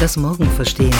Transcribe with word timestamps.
das 0.00 0.16
Morgen 0.16 0.48
verstehen. 0.56 0.94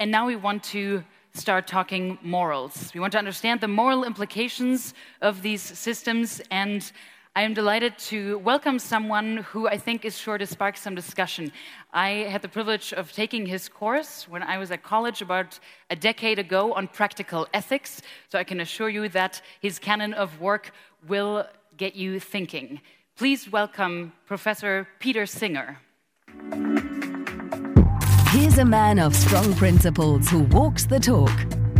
And 0.00 0.10
now 0.10 0.26
we 0.26 0.34
want 0.34 0.64
to 0.72 1.04
start 1.32 1.68
talking 1.68 2.18
morals. 2.22 2.92
We 2.92 2.98
want 2.98 3.12
to 3.12 3.18
understand 3.18 3.60
the 3.60 3.68
moral 3.68 4.02
implications 4.02 4.92
of 5.22 5.42
these 5.42 5.62
systems 5.62 6.42
and 6.50 6.90
I 7.36 7.42
am 7.42 7.54
delighted 7.54 7.96
to 8.10 8.38
welcome 8.38 8.80
someone 8.80 9.44
who 9.52 9.68
I 9.68 9.78
think 9.78 10.04
is 10.04 10.18
sure 10.18 10.38
to 10.38 10.46
spark 10.46 10.76
some 10.76 10.96
discussion. 10.96 11.52
I 11.92 12.26
had 12.30 12.42
the 12.42 12.48
privilege 12.48 12.92
of 12.94 13.12
taking 13.12 13.46
his 13.46 13.68
course 13.68 14.26
when 14.26 14.42
I 14.42 14.58
was 14.58 14.72
at 14.72 14.82
college 14.82 15.22
about 15.22 15.60
a 15.90 15.94
decade 15.94 16.40
ago 16.40 16.72
on 16.72 16.88
practical 16.88 17.46
ethics, 17.54 18.02
so 18.28 18.38
I 18.38 18.44
can 18.44 18.58
assure 18.60 18.88
you 18.88 19.08
that 19.10 19.40
his 19.60 19.78
canon 19.78 20.14
of 20.14 20.40
work 20.40 20.72
will 21.06 21.46
get 21.76 21.94
you 21.94 22.18
thinking. 22.18 22.80
Please 23.16 23.52
welcome 23.52 24.14
Professor 24.26 24.88
Peter 24.98 25.26
Singer. 25.26 25.78
Here's 28.30 28.58
a 28.58 28.64
man 28.64 28.98
of 28.98 29.14
strong 29.14 29.54
principles 29.54 30.28
who 30.28 30.40
walks 30.44 30.84
the 30.86 31.00
talk 31.00 31.30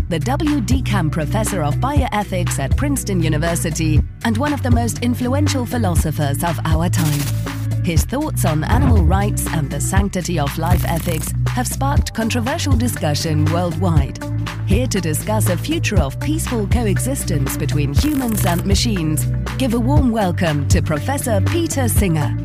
the 0.09 0.19
W. 0.21 0.61
DeCamp 0.61 1.11
Professor 1.11 1.65
of 1.65 1.75
Bioethics 1.77 2.61
at 2.61 2.77
Princeton 2.77 3.21
University 3.21 4.01
and 4.25 4.39
one 4.39 4.53
of 4.53 4.63
the 4.63 4.71
most 4.71 5.01
influential 5.01 5.67
philosophers 5.67 6.45
of 6.45 6.61
our 6.65 6.89
time. 6.89 7.85
His 7.85 8.05
thoughts 8.05 8.45
on 8.45 8.63
animal 8.63 9.05
rights 9.05 9.47
and 9.53 9.69
the 9.69 9.81
sanctity 9.81 10.39
of 10.39 10.57
life 10.59 10.85
ethics 10.85 11.35
have 11.49 11.67
sparked 11.67 12.15
controversial 12.15 12.77
discussion 12.77 13.45
worldwide. 13.47 14.19
Here 14.67 14.87
to 14.87 15.01
discuss 15.01 15.49
a 15.49 15.57
future 15.57 15.99
of 15.99 16.19
peaceful 16.21 16.69
coexistence 16.69 17.57
between 17.57 17.93
humans 17.93 18.47
and 18.47 18.65
machines, 18.65 19.27
give 19.59 19.75
a 19.75 19.81
warm 19.81 20.13
welcome 20.13 20.69
to 20.69 20.83
Professor 20.83 21.41
Peter 21.41 21.89
Singer. 21.89 22.37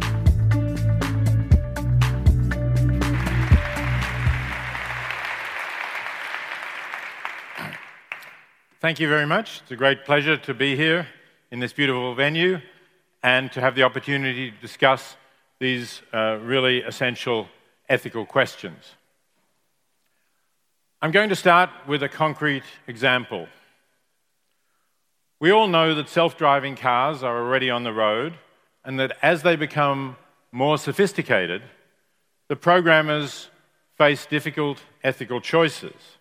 Thank 8.82 9.00
you 9.00 9.08
very 9.08 9.28
much. 9.28 9.62
It's 9.62 9.70
a 9.70 9.76
great 9.76 10.06
pleasure 10.06 10.38
to 10.38 10.56
be 10.56 10.76
here 10.76 11.06
in 11.52 11.60
this 11.60 11.72
beautiful 11.72 12.16
venue 12.16 12.60
and 13.22 13.52
to 13.52 13.62
have 13.62 13.76
the 13.76 13.84
opportunity 13.84 14.50
to 14.50 14.58
discuss 14.58 15.18
these 15.60 16.02
uh, 16.12 16.40
really 16.42 16.82
essential 16.82 17.48
ethical 17.90 18.26
questions. 18.26 18.96
I'm 21.00 21.12
going 21.12 21.30
to 21.30 21.36
start 21.36 21.70
with 21.88 22.02
a 22.02 22.10
concrete 22.10 22.64
example. 22.88 23.48
We 25.40 25.52
all 25.52 25.68
know 25.68 25.94
that 25.94 26.10
self 26.10 26.36
driving 26.36 26.76
cars 26.76 27.22
are 27.22 27.38
already 27.38 27.70
on 27.70 27.84
the 27.84 27.94
road, 27.94 28.34
and 28.84 29.00
that 29.00 29.16
as 29.22 29.44
they 29.44 29.56
become 29.56 30.18
more 30.52 30.80
sophisticated, 30.80 31.62
the 32.48 32.56
programmers 32.56 33.52
face 33.96 34.26
difficult 34.26 34.82
ethical 35.04 35.40
choices. 35.40 36.18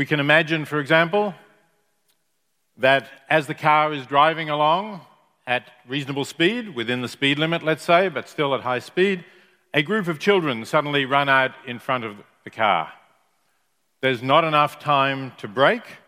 We 0.00 0.06
can 0.06 0.18
imagine, 0.18 0.64
for 0.64 0.80
example, 0.80 1.34
that 2.78 3.10
as 3.28 3.46
the 3.46 3.54
car 3.54 3.92
is 3.92 4.06
driving 4.06 4.48
along 4.48 5.02
at 5.46 5.70
reasonable 5.86 6.24
speed, 6.24 6.74
within 6.74 7.02
the 7.02 7.06
speed 7.06 7.38
limit, 7.38 7.62
let's 7.62 7.82
say, 7.82 8.08
but 8.08 8.26
still 8.26 8.54
at 8.54 8.62
high 8.62 8.78
speed, 8.78 9.26
a 9.74 9.82
group 9.82 10.08
of 10.08 10.18
children 10.18 10.64
suddenly 10.64 11.04
run 11.04 11.28
out 11.28 11.50
in 11.66 11.78
front 11.78 12.04
of 12.04 12.16
the 12.44 12.50
car. 12.50 12.90
There's 14.00 14.22
not 14.22 14.42
enough 14.42 14.78
time 14.78 15.32
to 15.36 15.46
brake. 15.46 15.98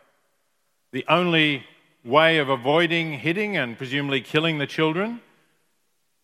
The 0.93 1.05
only 1.07 1.67
way 2.03 2.39
of 2.39 2.49
avoiding 2.49 3.19
hitting 3.19 3.59
and 3.59 3.77
presumably 3.77 4.23
killing 4.23 4.57
the 4.57 4.67
children 4.67 5.21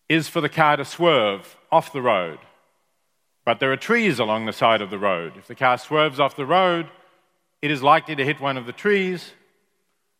is 0.09 0.27
for 0.27 0.41
the 0.41 0.49
car 0.49 0.77
to 0.77 0.85
swerve 0.85 1.55
off 1.71 1.93
the 1.93 2.01
road. 2.01 2.39
But 3.45 3.59
there 3.59 3.71
are 3.71 3.77
trees 3.77 4.17
along 4.17 4.47
the 4.47 4.53
side 4.53 4.81
of 4.81 4.89
the 4.89 4.97
road. 4.97 5.33
If 5.37 5.45
the 5.45 5.53
car 5.53 5.77
swerves 5.77 6.19
off 6.19 6.35
the 6.35 6.47
road, 6.47 6.89
it 7.61 7.71
is 7.71 7.83
likely 7.83 8.15
to 8.15 8.25
hit 8.25 8.39
one 8.39 8.57
of 8.57 8.65
the 8.65 8.71
trees. 8.71 9.33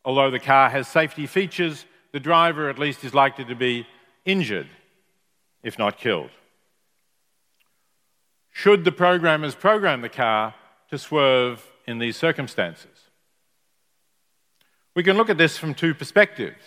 Although 0.04 0.32
the 0.32 0.40
car 0.40 0.70
has 0.70 0.88
safety 0.88 1.28
features, 1.28 1.86
the 2.12 2.20
driver 2.20 2.70
at 2.70 2.80
least 2.80 3.04
is 3.04 3.14
likely 3.14 3.46
to 3.46 3.56
be 3.56 3.86
injured, 4.26 4.68
if 5.64 5.78
not 5.78 5.98
killed. 5.98 6.32
Should 8.52 8.84
the 8.84 8.92
programmers 8.92 9.56
program 9.56 10.02
the 10.02 10.10
car 10.10 10.56
to 10.90 10.98
swerve 10.98 11.66
in 11.86 12.00
these 12.00 12.18
circumstances? 12.18 13.10
We 14.96 15.04
can 15.04 15.16
look 15.16 15.30
at 15.30 15.38
this 15.38 15.58
from 15.58 15.76
two 15.76 15.94
perspectives. 15.94 16.62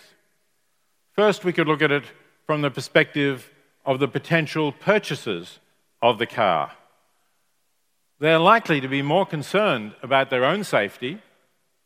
First, 1.11 1.43
we 1.43 1.53
could 1.53 1.67
look 1.67 1.81
at 1.81 1.91
it 1.91 2.05
from 2.47 2.61
the 2.61 2.71
perspective 2.71 3.51
of 3.85 3.99
the 3.99 4.07
potential 4.07 4.71
purchasers 4.71 5.59
of 6.01 6.17
the 6.17 6.25
car 6.25 6.71
they're 8.23 8.39
likely 8.39 8.79
to 8.79 8.87
be 8.87 9.01
more 9.01 9.25
concerned 9.25 9.93
about 10.01 10.29
their 10.29 10.45
own 10.45 10.63
safety 10.63 11.21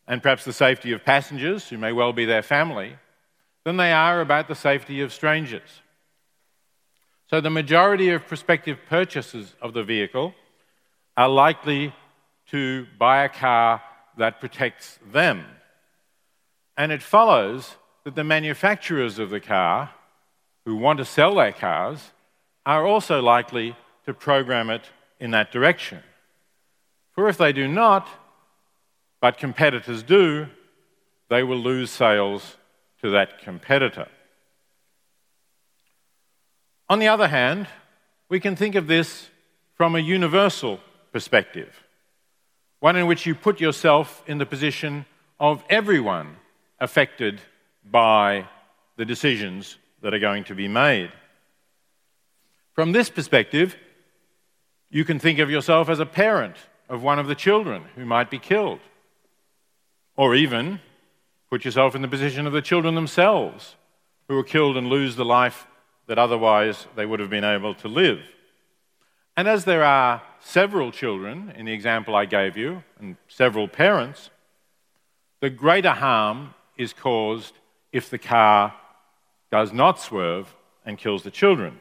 and 0.08 0.22
perhaps 0.22 0.46
the 0.46 0.54
safety 0.54 0.92
of 0.92 1.04
passengers, 1.04 1.68
who 1.68 1.80
may 1.80 1.92
well 1.92 2.14
be 2.14 2.26
their 2.26 2.44
family, 2.44 2.96
than 3.64 3.78
they 3.78 3.92
are 3.92 4.22
about 4.22 4.48
the 4.48 4.54
safety 4.54 5.02
of 5.02 5.12
strangers. 5.12 5.82
So 7.32 7.42
the 7.42 7.50
majority 7.50 8.12
of 8.12 8.28
prospective 8.28 8.78
purchasers 8.88 9.56
of 9.64 9.74
the 9.74 9.84
vehicle 9.84 10.36
are 11.18 11.28
likely 11.28 11.92
to 12.52 12.86
buy 13.00 13.24
a 13.24 13.30
car 13.30 13.82
that 14.20 14.40
protects 14.40 15.00
them. 15.12 15.44
And 16.78 16.92
it 16.92 17.02
follows 17.02 17.78
that 18.04 18.14
the 18.14 18.24
manufacturers 18.24 19.18
of 19.18 19.32
the 19.32 19.40
car, 19.40 19.90
who 20.66 20.76
want 20.76 21.00
to 21.00 21.06
sell 21.06 21.34
their 21.34 21.52
cars, 21.52 22.12
are 22.64 22.86
also 22.86 23.24
likely 23.24 23.76
to 24.06 24.14
program 24.14 24.70
it 24.70 24.84
in 25.20 25.32
that 25.32 25.52
direction. 25.52 26.04
For 27.18 27.28
if 27.28 27.38
they 27.40 27.52
do 27.52 27.68
not, 27.68 28.08
but 29.22 29.40
competitors 29.40 30.04
do, 30.04 30.46
they 31.32 31.42
will 31.42 31.58
lose 31.58 31.90
sales 31.90 32.58
to 33.02 33.10
that 33.10 33.42
competitor. 33.42 34.08
On 36.88 37.00
the 37.00 37.08
other 37.08 37.28
hand, 37.28 37.66
we 38.30 38.40
can 38.40 38.56
think 38.56 38.76
of 38.76 38.86
this 38.86 39.30
from 39.74 39.96
a 39.96 40.00
universal 40.00 40.80
perspective, 41.12 41.84
one 42.82 42.96
in 42.96 43.08
which 43.08 43.26
you 43.26 43.34
put 43.34 43.60
yourself 43.60 44.22
in 44.28 44.38
the 44.38 44.46
position 44.46 45.08
of 45.40 45.64
everyone 45.72 46.36
affected 46.80 47.42
by 47.84 48.48
the 48.96 49.06
decisions 49.06 49.80
that 50.04 50.14
are 50.14 50.20
going 50.20 50.44
to 50.44 50.54
be 50.54 50.68
made. 50.68 51.12
From 52.74 52.92
this 52.92 53.10
perspective, 53.10 53.76
you 54.92 55.04
can 55.04 55.18
think 55.18 55.40
of 55.40 55.50
yourself 55.50 55.90
as 55.90 56.00
a 56.00 56.06
parent 56.06 56.58
of 56.90 57.04
one 57.04 57.20
of 57.20 57.28
the 57.28 57.36
children 57.36 57.84
who 57.96 58.06
might 58.06 58.30
be 58.30 58.40
killed. 58.40 58.80
Or 60.16 60.36
even 60.36 60.80
put 61.50 61.66
yourself 61.66 61.96
in 61.96 62.02
the 62.02 62.08
position 62.08 62.48
of 62.48 62.54
the 62.54 62.62
children 62.62 62.96
themselves 62.96 63.76
who 64.28 64.38
are 64.38 64.44
killed 64.44 64.78
and 64.78 64.88
lose 64.88 65.16
the 65.16 65.26
life 65.26 65.68
that 66.08 66.18
otherwise 66.18 66.88
they 66.96 67.06
would 67.06 67.20
have 67.20 67.30
been 67.30 67.44
able 67.44 67.74
to 67.76 67.88
live. 67.88 68.20
And 69.36 69.48
as 69.48 69.66
there 69.66 69.84
are 69.84 70.24
several 70.40 70.92
children 70.92 71.54
in 71.56 71.66
the 71.66 71.74
example 71.74 72.16
I 72.16 72.26
gave 72.26 72.58
you, 72.58 72.84
and 73.00 73.18
several 73.28 73.68
parents, 73.68 74.30
the 75.42 75.50
greater 75.50 75.92
harm 75.92 76.56
is 76.78 76.94
caused 76.94 77.54
if 77.92 78.10
the 78.10 78.18
car 78.18 78.74
does 79.52 79.72
not 79.72 80.00
swerve 80.00 80.56
and 80.86 80.98
kills 80.98 81.24
the 81.24 81.32
children. 81.32 81.78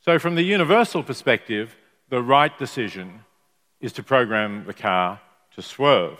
So, 0.00 0.18
from 0.18 0.34
the 0.34 0.42
universal 0.42 1.02
perspective, 1.02 1.76
the 2.08 2.22
right 2.22 2.56
decision 2.58 3.20
is 3.82 3.92
to 3.94 4.02
program 4.02 4.64
the 4.64 4.72
car 4.72 5.20
to 5.54 5.60
swerve. 5.60 6.18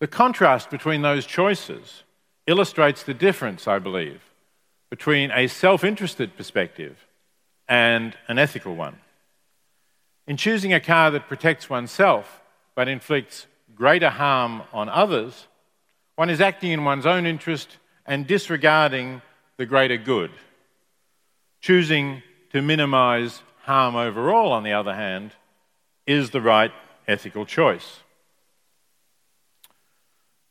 The 0.00 0.08
contrast 0.08 0.70
between 0.70 1.02
those 1.02 1.26
choices 1.26 2.02
illustrates 2.48 3.04
the 3.04 3.14
difference, 3.14 3.68
I 3.68 3.78
believe, 3.78 4.20
between 4.90 5.30
a 5.30 5.46
self 5.46 5.84
interested 5.84 6.36
perspective 6.36 7.06
and 7.68 8.16
an 8.26 8.38
ethical 8.38 8.74
one. 8.74 8.96
In 10.26 10.36
choosing 10.36 10.72
a 10.72 10.80
car 10.80 11.12
that 11.12 11.28
protects 11.28 11.70
oneself 11.70 12.40
but 12.74 12.88
inflicts 12.88 13.46
greater 13.74 14.10
harm 14.10 14.62
on 14.72 14.88
others, 14.88 15.46
one 16.16 16.30
is 16.30 16.40
acting 16.40 16.72
in 16.72 16.84
one's 16.84 17.06
own 17.06 17.26
interest 17.26 17.78
and 18.06 18.26
disregarding 18.26 19.22
the 19.56 19.66
greater 19.66 19.96
good, 19.96 20.30
choosing 21.60 22.22
to 22.50 22.60
minimize 22.60 23.42
harm 23.62 23.96
overall, 23.96 24.52
on 24.52 24.62
the 24.62 24.72
other 24.72 24.94
hand, 24.94 25.32
is 26.06 26.30
the 26.30 26.40
right 26.40 26.72
ethical 27.06 27.46
choice. 27.46 28.00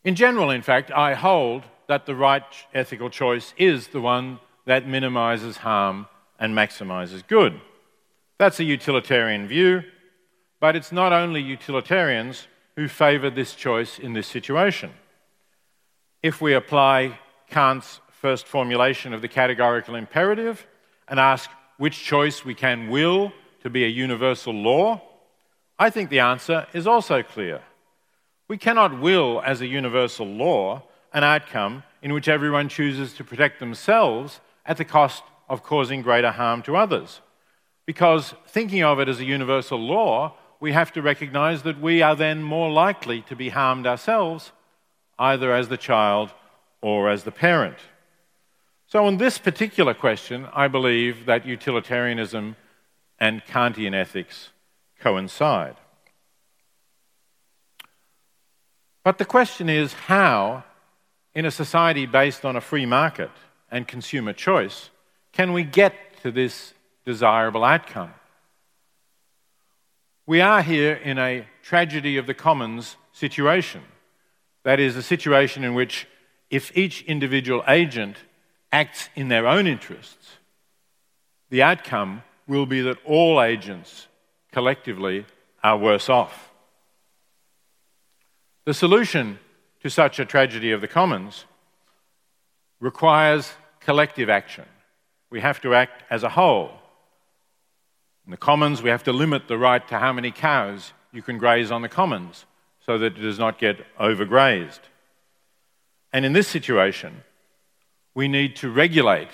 In 0.03 0.15
general, 0.15 0.49
in 0.49 0.61
fact, 0.61 0.91
I 0.91 1.13
hold 1.13 1.63
that 1.87 2.05
the 2.05 2.15
right 2.15 2.43
ethical 2.73 3.09
choice 3.09 3.53
is 3.57 3.89
the 3.89 4.01
one 4.01 4.39
that 4.65 4.87
minimizes 4.87 5.57
harm 5.57 6.07
and 6.39 6.55
maximizes 6.55 7.25
good. 7.27 7.59
That's 8.37 8.59
a 8.59 8.63
utilitarian 8.63 9.47
view, 9.47 9.83
but 10.59 10.75
it's 10.75 10.91
not 10.91 11.13
only 11.13 11.41
utilitarians 11.41 12.47
who 12.75 12.87
favor 12.87 13.29
this 13.29 13.53
choice 13.53 13.99
in 13.99 14.13
this 14.13 14.27
situation. 14.27 14.91
If 16.23 16.41
we 16.41 16.53
apply 16.53 17.19
Kant's 17.49 17.99
first 18.09 18.47
formulation 18.47 19.13
of 19.13 19.21
the 19.21 19.27
categorical 19.27 19.95
imperative, 19.95 20.65
and 21.11 21.19
ask 21.19 21.49
which 21.81 22.03
choice 22.03 22.45
we 22.45 22.53
can 22.53 22.89
will 22.89 23.33
to 23.63 23.67
be 23.67 23.83
a 23.83 23.87
universal 23.87 24.53
law, 24.53 25.01
I 25.79 25.89
think 25.89 26.11
the 26.11 26.19
answer 26.19 26.67
is 26.73 26.85
also 26.85 27.23
clear. 27.23 27.63
We 28.47 28.59
cannot 28.59 28.99
will 28.99 29.41
as 29.43 29.61
a 29.61 29.65
universal 29.65 30.27
law 30.27 30.83
an 31.11 31.23
outcome 31.23 31.81
in 32.03 32.13
which 32.13 32.27
everyone 32.27 32.69
chooses 32.69 33.13
to 33.13 33.23
protect 33.23 33.59
themselves 33.59 34.41
at 34.63 34.77
the 34.77 34.85
cost 34.85 35.23
of 35.49 35.63
causing 35.63 36.03
greater 36.03 36.29
harm 36.29 36.61
to 36.67 36.77
others. 36.77 37.19
Because 37.87 38.35
thinking 38.45 38.83
of 38.83 38.99
it 38.99 39.09
as 39.09 39.19
a 39.19 39.25
universal 39.25 39.79
law, 39.79 40.35
we 40.59 40.73
have 40.73 40.93
to 40.93 41.01
recognize 41.01 41.63
that 41.63 41.81
we 41.81 42.03
are 42.03 42.15
then 42.15 42.43
more 42.43 42.69
likely 42.71 43.23
to 43.23 43.35
be 43.35 43.49
harmed 43.49 43.87
ourselves, 43.87 44.51
either 45.17 45.51
as 45.51 45.67
the 45.67 45.77
child 45.77 46.31
or 46.79 47.09
as 47.09 47.23
the 47.23 47.31
parent. 47.31 47.79
So, 48.91 49.05
on 49.05 49.15
this 49.15 49.37
particular 49.37 49.93
question, 49.93 50.49
I 50.51 50.67
believe 50.67 51.25
that 51.25 51.45
utilitarianism 51.45 52.57
and 53.17 53.41
Kantian 53.45 53.93
ethics 53.93 54.49
coincide. 54.99 55.77
But 59.05 59.17
the 59.17 59.23
question 59.23 59.69
is 59.69 59.93
how, 59.93 60.65
in 61.33 61.45
a 61.45 61.51
society 61.51 62.05
based 62.05 62.43
on 62.43 62.57
a 62.57 62.59
free 62.59 62.85
market 62.85 63.31
and 63.71 63.87
consumer 63.87 64.33
choice, 64.33 64.89
can 65.31 65.53
we 65.53 65.63
get 65.63 65.93
to 66.23 66.29
this 66.29 66.73
desirable 67.05 67.63
outcome? 67.63 68.13
We 70.25 70.41
are 70.41 70.61
here 70.61 70.95
in 70.95 71.17
a 71.17 71.47
tragedy 71.63 72.17
of 72.17 72.27
the 72.27 72.33
commons 72.33 72.97
situation. 73.13 73.83
That 74.63 74.81
is, 74.81 74.97
a 74.97 75.01
situation 75.01 75.63
in 75.63 75.75
which, 75.75 76.09
if 76.49 76.75
each 76.75 77.03
individual 77.03 77.63
agent 77.69 78.17
acts 78.71 79.09
in 79.15 79.27
their 79.27 79.47
own 79.47 79.67
interests, 79.67 80.37
the 81.49 81.63
outcome 81.63 82.23
will 82.47 82.65
be 82.65 82.81
that 82.81 82.97
all 83.05 83.41
agents 83.41 84.07
collectively 84.51 85.25
are 85.63 85.77
worse 85.77 86.09
off. 86.09 86.51
The 88.65 88.73
solution 88.73 89.39
to 89.81 89.89
such 89.89 90.19
a 90.19 90.25
tragedy 90.25 90.71
of 90.71 90.81
the 90.81 90.87
commons 90.87 91.45
requires 92.79 93.53
collective 93.79 94.29
action. 94.29 94.65
We 95.29 95.41
have 95.41 95.61
to 95.61 95.73
act 95.73 96.03
as 96.09 96.23
a 96.23 96.29
whole. 96.29 96.71
In 98.25 98.31
the 98.31 98.37
commons, 98.37 98.81
we 98.81 98.89
have 98.89 99.03
to 99.03 99.13
limit 99.13 99.47
the 99.47 99.57
right 99.57 99.85
to 99.87 99.97
how 99.97 100.13
many 100.13 100.31
cows 100.31 100.93
you 101.11 101.21
can 101.21 101.37
graze 101.37 101.71
on 101.71 101.81
the 101.81 101.89
commons 101.89 102.45
so 102.85 102.97
that 102.97 103.17
it 103.17 103.21
does 103.21 103.39
not 103.39 103.59
get 103.59 103.85
overgrazed. 103.97 104.79
And 106.13 106.25
in 106.25 106.33
this 106.33 106.47
situation, 106.47 107.23
we 108.13 108.27
need 108.27 108.55
to 108.57 108.69
regulate 108.69 109.29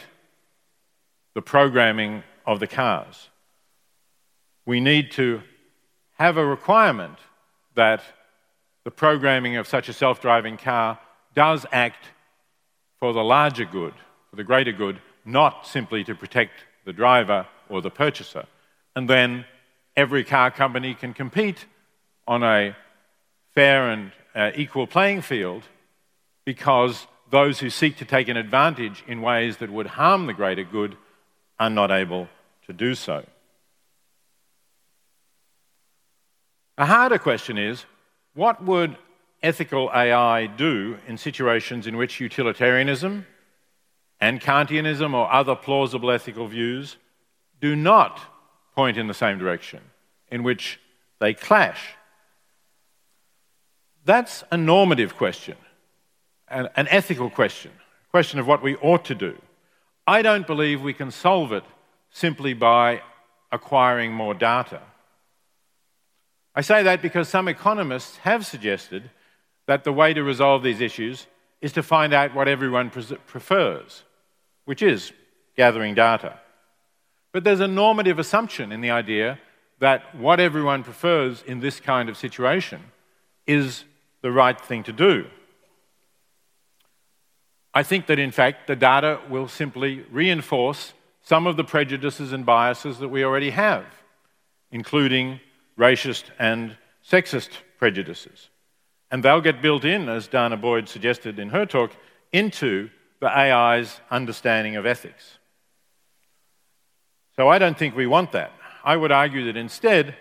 the 1.33 1.41
programming 1.41 2.23
of 2.45 2.59
the 2.59 2.67
cars. 2.67 3.29
We 4.65 4.79
need 4.79 5.11
to 5.13 5.41
have 6.13 6.37
a 6.37 6.45
requirement 6.45 7.17
that 7.75 8.01
the 8.83 8.91
programming 8.91 9.55
of 9.57 9.67
such 9.67 9.89
a 9.89 9.93
self 9.93 10.21
driving 10.21 10.57
car 10.57 10.99
does 11.33 11.65
act 11.71 12.05
for 12.99 13.13
the 13.13 13.23
larger 13.23 13.65
good, 13.65 13.93
for 14.29 14.35
the 14.35 14.43
greater 14.43 14.71
good, 14.71 14.99
not 15.25 15.67
simply 15.67 16.03
to 16.03 16.15
protect 16.15 16.53
the 16.85 16.93
driver 16.93 17.45
or 17.69 17.81
the 17.81 17.91
purchaser. 17.91 18.45
And 18.95 19.09
then 19.09 19.45
every 19.95 20.23
car 20.23 20.49
company 20.51 20.95
can 20.95 21.13
compete 21.13 21.65
on 22.27 22.43
a 22.43 22.75
fair 23.53 23.89
and 23.89 24.11
uh, 24.33 24.51
equal 24.55 24.87
playing 24.87 25.21
field 25.21 25.63
because 26.45 27.05
those 27.29 27.59
who 27.59 27.69
seek 27.69 27.97
to 27.97 28.05
take 28.05 28.27
an 28.27 28.37
advantage 28.37 29.03
in 29.07 29.21
ways 29.21 29.57
that 29.57 29.71
would 29.71 29.87
harm 29.87 30.25
the 30.25 30.33
greater 30.33 30.63
good 30.63 30.95
are 31.59 31.69
not 31.69 31.91
able 31.91 32.27
to 32.65 32.73
do 32.73 32.95
so. 32.95 33.25
A 36.77 36.85
harder 36.85 37.17
question 37.17 37.57
is 37.57 37.85
what 38.33 38.63
would 38.63 38.97
ethical 39.41 39.89
AI 39.93 40.45
do 40.45 40.97
in 41.07 41.17
situations 41.17 41.87
in 41.87 41.97
which 41.97 42.19
utilitarianism 42.19 43.25
and 44.19 44.41
Kantianism 44.41 45.13
or 45.13 45.31
other 45.31 45.55
plausible 45.55 46.11
ethical 46.11 46.47
views 46.47 46.97
do 47.59 47.75
not 47.75 48.19
point 48.75 48.97
in 48.97 49.07
the 49.07 49.13
same 49.13 49.39
direction, 49.39 49.81
in 50.29 50.43
which 50.43 50.79
they 51.19 51.33
clash? 51.33 51.95
That's 54.05 54.43
a 54.51 54.57
normative 54.57 55.17
question 55.17 55.57
an, 56.49 56.69
an 56.75 56.87
ethical 56.89 57.29
question, 57.29 57.71
a 58.07 58.11
question 58.11 58.39
of 58.39 58.47
what 58.47 58.63
we 58.63 58.75
ought 58.77 59.05
to 59.05 59.15
do. 59.15 59.37
I 60.05 60.21
don't 60.21 60.47
believe 60.47 60.81
we 60.81 60.93
can 60.93 61.11
solve 61.11 61.51
it 61.51 61.63
simply 62.11 62.53
by 62.53 63.01
acquiring 63.51 64.13
more 64.13 64.33
data. 64.33 64.81
I 66.55 66.61
say 66.61 66.83
that 66.83 67.01
because 67.01 67.29
some 67.29 67.47
economists 67.47 68.17
have 68.17 68.45
suggested 68.45 69.11
that 69.67 69.83
the 69.83 69.93
way 69.93 70.13
to 70.13 70.23
resolve 70.23 70.63
these 70.63 70.81
issues 70.81 71.27
is 71.61 71.71
to 71.73 71.83
find 71.83 72.13
out 72.13 72.33
what 72.33 72.47
everyone 72.47 72.89
prefers, 72.89 74.03
which 74.65 74.81
is 74.81 75.11
gathering 75.55 75.93
data. 75.93 76.39
But 77.31 77.43
there's 77.43 77.59
a 77.59 77.67
normative 77.67 78.17
assumption 78.17 78.71
in 78.71 78.81
the 78.81 78.89
idea 78.89 79.39
that 79.79 80.15
what 80.15 80.39
everyone 80.39 80.83
prefers 80.83 81.43
in 81.43 81.59
this 81.59 81.79
kind 81.79 82.09
of 82.09 82.17
situation 82.17 82.81
is 83.45 83.83
the 84.21 84.31
right 84.31 84.59
thing 84.59 84.83
to 84.83 84.91
do. 84.91 85.27
I 87.73 87.83
think 87.83 88.07
that, 88.07 88.19
in 88.19 88.31
fact, 88.31 88.67
the 88.67 88.75
data 88.75 89.19
will 89.29 89.47
simply 89.47 90.05
reinforce 90.11 90.93
some 91.21 91.45
of 91.45 91.57
the 91.57 91.63
prejudices 91.63 92.31
and 92.31 92.45
biases 92.45 92.99
that 92.99 93.09
we 93.09 93.23
already 93.23 93.49
have, 93.49 93.85
including 94.71 95.39
racist 95.77 96.23
and 96.39 96.77
sexist 97.05 97.49
prejudices. 97.77 98.49
And 99.11 99.23
they'll 99.23 99.41
get 99.41 99.61
built 99.61 99.85
in, 99.85 100.09
as 100.09 100.27
Dana 100.27 100.57
Boyd 100.57 100.89
suggested 100.89 101.39
in 101.39 101.49
her 101.49 101.65
talk, 101.65 101.91
into 102.31 102.89
the 103.19 103.27
AI's 103.27 103.99
understanding 104.11 104.75
of 104.75 104.85
ethics. 104.85 105.37
So 107.35 107.47
I 107.49 107.59
don't 107.59 107.77
think 107.77 107.95
we 107.95 108.07
want 108.07 108.31
that. 108.31 108.51
I 108.83 108.95
would 108.95 109.11
argue 109.11 109.45
that 109.45 109.57
instead, 109.57 110.15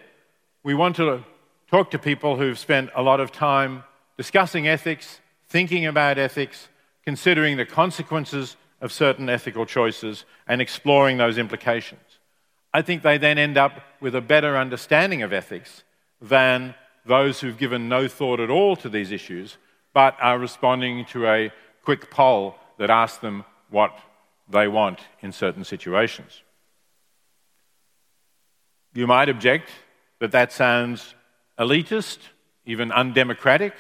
we 0.63 0.75
want 0.75 0.97
to 0.97 1.25
talk 1.71 1.91
to 1.93 1.99
people 1.99 2.37
who've 2.37 2.59
spent 2.59 2.91
a 2.95 3.03
lot 3.03 3.21
of 3.21 3.33
time 3.33 3.85
discussing 4.17 4.69
ethics, 4.69 5.21
thinking 5.49 5.87
about 5.87 6.19
ethics, 6.19 6.69
considering 7.07 7.57
the 7.57 7.65
consequences 7.65 8.57
of 8.81 8.93
certain 8.93 9.29
ethical 9.29 9.65
choices 9.65 10.25
and 10.47 10.61
exploring 10.61 11.17
those 11.17 11.39
implications. 11.39 12.01
I 12.75 12.83
think 12.83 13.03
they 13.03 13.17
then 13.17 13.39
end 13.39 13.57
up 13.57 13.81
with 14.01 14.15
a 14.15 14.21
better 14.21 14.57
understanding 14.57 15.23
of 15.23 15.33
ethics 15.33 15.85
than 16.21 16.75
those 17.07 17.41
who've 17.41 17.57
given 17.57 17.89
no 17.89 18.09
thought 18.09 18.41
at 18.41 18.51
all 18.51 18.77
to 18.77 18.89
these 18.89 19.13
issues 19.13 19.57
but 19.95 20.17
are 20.21 20.39
responding 20.39 21.07
to 21.07 21.27
a 21.27 21.51
quick 21.83 22.11
poll 22.11 22.57
that 22.79 22.91
asks 22.91 23.19
them 23.19 23.45
what 23.71 23.99
they 24.51 24.69
want 24.69 25.01
in 25.23 25.33
certain 25.33 25.65
situations. 25.65 26.43
You 28.93 29.07
might 29.07 29.29
object 29.29 29.71
that 30.19 30.33
that 30.33 30.53
sounds 30.53 31.15
elitist, 31.59 32.19
even 32.67 32.93
undemocratic, 32.93 33.75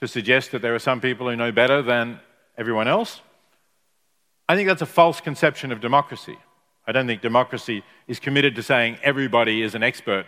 to 0.00 0.08
suggest 0.08 0.52
that 0.52 0.62
there 0.62 0.74
are 0.74 0.78
some 0.78 1.00
people 1.00 1.28
who 1.28 1.36
know 1.36 1.52
better 1.52 1.82
than 1.82 2.20
everyone 2.58 2.88
else. 2.88 3.22
I 4.48 4.56
think 4.56 4.68
that's 4.68 4.82
a 4.82 4.86
false 4.86 5.20
conception 5.20 5.72
of 5.72 5.80
democracy. 5.80 6.36
I 6.86 6.92
don't 6.92 7.06
think 7.06 7.22
democracy 7.22 7.84
is 8.06 8.18
committed 8.18 8.56
to 8.56 8.62
saying 8.62 8.98
everybody 9.02 9.62
is 9.62 9.74
an 9.74 9.82
expert 9.82 10.26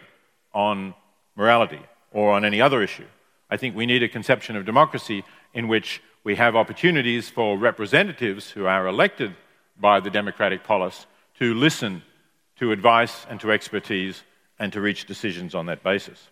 on 0.54 0.94
morality 1.36 1.80
or 2.12 2.32
on 2.32 2.44
any 2.44 2.60
other 2.60 2.82
issue. 2.82 3.06
I 3.50 3.56
think 3.56 3.74
we 3.74 3.86
need 3.86 4.02
a 4.02 4.08
conception 4.08 4.56
of 4.56 4.64
democracy 4.64 5.24
in 5.52 5.68
which 5.68 6.02
we 6.22 6.36
have 6.36 6.54
opportunities 6.54 7.28
for 7.28 7.58
representatives 7.58 8.50
who 8.50 8.66
are 8.66 8.86
elected 8.86 9.34
by 9.80 10.00
the 10.00 10.10
democratic 10.10 10.62
polis 10.62 11.06
to 11.38 11.54
listen 11.54 12.02
to 12.56 12.72
advice 12.72 13.26
and 13.28 13.40
to 13.40 13.50
expertise 13.50 14.22
and 14.58 14.72
to 14.72 14.80
reach 14.80 15.06
decisions 15.06 15.54
on 15.54 15.66
that 15.66 15.82
basis. 15.82 16.28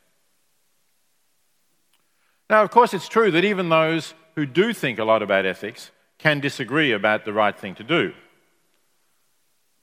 Now, 2.51 2.63
of 2.63 2.71
course, 2.71 2.95
it's 2.95 3.09
true 3.09 3.31
that 3.31 3.45
even 3.45 3.71
those 3.71 4.15
who 4.39 4.47
do 4.47 4.73
think 4.73 5.01
a 5.01 5.05
lot 5.05 5.21
about 5.21 5.45
ethics 5.45 5.91
can 6.17 6.39
disagree 6.39 6.93
about 6.93 7.25
the 7.25 7.33
right 7.33 7.59
thing 7.59 7.75
to 7.75 7.83
do. 7.83 8.13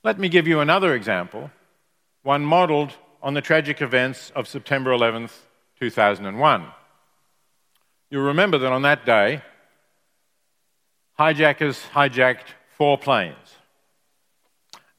Let 0.01 0.17
me 0.17 0.29
give 0.29 0.47
you 0.47 0.61
another 0.61 0.95
example, 0.95 1.51
one 2.23 2.45
modelled 2.45 2.93
on 3.21 3.33
the 3.33 3.41
tragic 3.41 3.81
events 3.81 4.31
of 4.33 4.47
September 4.47 4.91
11th, 4.91 5.33
2001. 5.81 6.67
You'll 8.09 8.23
remember 8.23 8.57
that 8.59 8.71
on 8.71 8.83
that 8.83 9.05
day, 9.05 9.41
hijackers 11.15 11.87
hijacked 11.93 12.47
four 12.77 12.97
planes. 12.97 13.57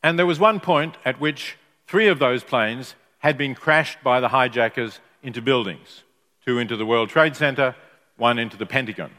And 0.02 0.18
there 0.18 0.26
was 0.26 0.38
one 0.38 0.60
point 0.60 0.98
at 1.02 1.18
which 1.18 1.56
three 1.86 2.08
of 2.08 2.18
those 2.18 2.44
planes 2.44 2.94
had 3.20 3.38
been 3.38 3.54
crashed 3.54 4.02
by 4.04 4.20
the 4.20 4.28
hijackers 4.28 5.00
into 5.22 5.40
buildings 5.40 6.02
two 6.44 6.58
into 6.58 6.76
the 6.76 6.84
World 6.84 7.08
Trade 7.08 7.34
Center, 7.34 7.74
one 8.18 8.38
into 8.38 8.58
the 8.58 8.66
Pentagon 8.66 9.10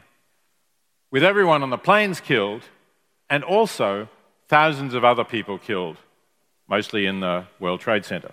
with 1.10 1.24
everyone 1.24 1.62
on 1.62 1.70
the 1.70 1.78
planes 1.78 2.20
killed 2.20 2.62
and 3.30 3.44
also 3.44 4.08
thousands 4.48 4.94
of 4.94 5.04
other 5.04 5.24
people 5.24 5.58
killed 5.58 5.96
mostly 6.68 7.06
in 7.06 7.20
the 7.20 7.46
World 7.58 7.80
Trade 7.80 8.04
Center. 8.04 8.30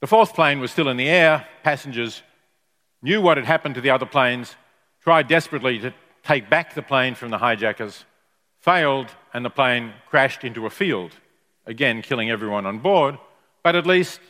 The 0.00 0.06
fourth 0.06 0.34
plane 0.34 0.60
was 0.60 0.70
still 0.70 0.88
in 0.88 0.96
the 0.96 1.08
air. 1.08 1.46
Passengers 1.62 2.22
knew 3.02 3.20
what 3.20 3.36
had 3.36 3.46
happened 3.46 3.74
to 3.74 3.80
the 3.80 3.90
other 3.90 4.06
planes, 4.06 4.56
tried 5.02 5.28
desperately 5.28 5.78
to 5.78 5.92
take 6.22 6.50
back 6.50 6.74
the 6.74 6.82
plane 6.82 7.14
from 7.14 7.30
the 7.30 7.38
hijackers, 7.38 8.04
failed, 8.60 9.08
and 9.32 9.44
the 9.44 9.50
plane 9.50 9.92
crashed 10.08 10.44
into 10.44 10.66
a 10.66 10.70
field, 10.70 11.12
again 11.66 12.02
killing 12.02 12.30
everyone 12.30 12.66
on 12.66 12.78
board. 12.78 13.18
But 13.62 13.76
at 13.76 13.86
least 13.86 14.20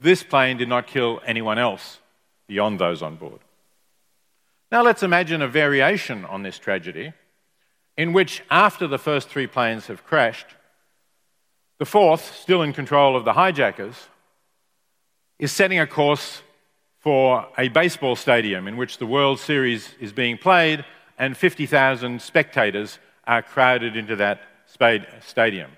this 0.00 0.22
plane 0.22 0.56
did 0.56 0.68
not 0.68 0.86
kill 0.86 1.20
anyone 1.26 1.58
else 1.58 1.98
beyond 2.46 2.78
those 2.78 3.02
on 3.02 3.16
board. 3.16 3.40
Now 4.70 4.82
let's 4.82 5.02
imagine 5.02 5.40
a 5.40 5.48
variation 5.48 6.24
on 6.26 6.42
this 6.42 6.58
tragedy 6.58 7.12
in 7.96 8.12
which, 8.12 8.42
after 8.50 8.86
the 8.86 8.98
first 8.98 9.28
three 9.28 9.46
planes 9.46 9.86
have 9.86 10.04
crashed, 10.04 10.46
the 11.78 11.86
fourth, 11.86 12.36
still 12.36 12.62
in 12.62 12.72
control 12.72 13.16
of 13.16 13.24
the 13.24 13.32
hijackers, 13.32 14.08
is 15.38 15.52
setting 15.52 15.80
a 15.80 15.86
course 15.86 16.42
for 16.98 17.46
a 17.56 17.68
baseball 17.68 18.14
stadium 18.14 18.68
in 18.68 18.76
which 18.76 18.98
the 18.98 19.06
World 19.06 19.40
Series 19.40 19.94
is 20.00 20.12
being 20.12 20.36
played 20.36 20.84
and 21.18 21.36
50,000 21.36 22.20
spectators 22.20 22.98
are 23.24 23.42
crowded 23.42 23.96
into 23.96 24.16
that 24.16 24.40
stadium. 24.66 25.70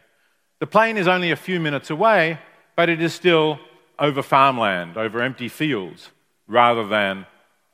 The 0.58 0.66
plane 0.66 0.96
is 0.96 1.06
only 1.06 1.30
a 1.30 1.36
few 1.36 1.60
minutes 1.60 1.90
away, 1.90 2.38
but 2.76 2.88
it 2.88 3.00
is 3.00 3.14
still 3.14 3.60
over 3.98 4.22
farmland, 4.22 4.96
over 4.96 5.22
empty 5.22 5.48
fields, 5.48 6.10
rather 6.48 6.86
than 6.86 7.26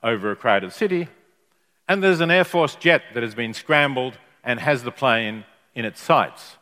over 0.07 0.31
a 0.31 0.37
crowded 0.37 0.73
city. 0.73 1.09
And 1.89 2.03
there's 2.03 2.21
an 2.21 2.31
Air 2.31 2.45
Force 2.45 2.77
jet 2.77 3.03
that 3.15 3.23
has 3.23 3.35
been 3.35 3.53
scrambled 3.53 4.19
and 4.45 4.61
has 4.61 4.85
the 4.85 4.93
plane 4.93 5.45
in 5.75 5.85
its 5.85 6.01
sights. 6.01 6.57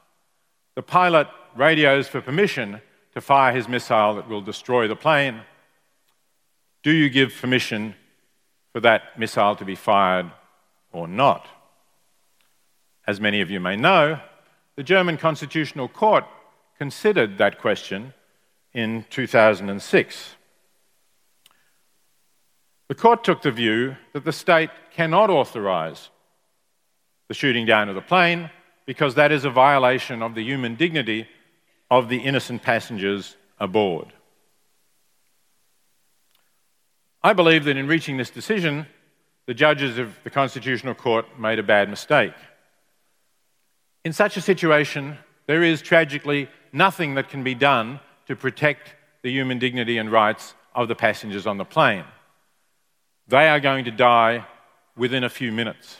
The 0.74 0.82
pilot 0.82 1.28
radios 1.54 2.08
for 2.08 2.20
permission 2.20 2.80
to 3.12 3.20
fire 3.20 3.54
his 3.54 3.68
missile 3.68 4.14
that 4.16 4.28
will 4.28 4.40
destroy 4.40 4.88
the 4.88 4.96
plane. 4.96 5.42
Do 6.82 6.90
you 6.90 7.08
give 7.10 7.34
permission 7.40 7.94
for 8.72 8.80
that 8.80 9.18
missile 9.18 9.54
to 9.56 9.64
be 9.64 9.74
fired 9.74 10.30
or 10.90 11.06
not? 11.06 11.46
As 13.06 13.20
many 13.20 13.40
of 13.42 13.50
you 13.50 13.60
may 13.60 13.76
know, 13.76 14.18
the 14.76 14.82
German 14.82 15.18
Constitutional 15.18 15.88
Court 15.88 16.24
considered 16.78 17.38
that 17.38 17.60
question 17.60 18.14
in 18.72 19.04
2006. 19.10 20.34
The 22.88 22.94
court 22.94 23.24
took 23.24 23.42
the 23.42 23.50
view 23.50 23.96
that 24.12 24.24
the 24.24 24.32
state 24.32 24.70
cannot 24.92 25.30
authorize 25.30 26.10
the 27.28 27.34
shooting 27.34 27.64
down 27.64 27.88
of 27.88 27.94
the 27.94 28.02
plane 28.02 28.50
because 28.86 29.14
that 29.14 29.32
is 29.32 29.44
a 29.44 29.50
violation 29.50 30.22
of 30.22 30.34
the 30.34 30.42
human 30.42 30.74
dignity 30.74 31.26
of 31.90 32.08
the 32.08 32.18
innocent 32.18 32.62
passengers 32.62 33.36
aboard. 33.58 34.12
I 37.22 37.32
believe 37.32 37.64
that 37.64 37.78
in 37.78 37.86
reaching 37.86 38.18
this 38.18 38.28
decision, 38.28 38.86
the 39.46 39.54
judges 39.54 39.96
of 39.96 40.18
the 40.24 40.30
Constitutional 40.30 40.94
Court 40.94 41.38
made 41.38 41.58
a 41.58 41.62
bad 41.62 41.88
mistake. 41.88 42.34
In 44.04 44.12
such 44.12 44.36
a 44.36 44.42
situation, 44.42 45.16
there 45.46 45.62
is 45.62 45.80
tragically 45.80 46.48
nothing 46.72 47.14
that 47.14 47.30
can 47.30 47.42
be 47.42 47.54
done 47.54 48.00
to 48.26 48.36
protect 48.36 48.94
the 49.22 49.30
human 49.30 49.58
dignity 49.58 49.96
and 49.96 50.12
rights 50.12 50.54
of 50.74 50.88
the 50.88 50.94
passengers 50.94 51.46
on 51.46 51.56
the 51.56 51.64
plane. 51.64 52.04
They 53.28 53.48
are 53.48 53.60
going 53.60 53.86
to 53.86 53.90
die 53.90 54.46
within 54.96 55.24
a 55.24 55.30
few 55.30 55.50
minutes. 55.50 55.98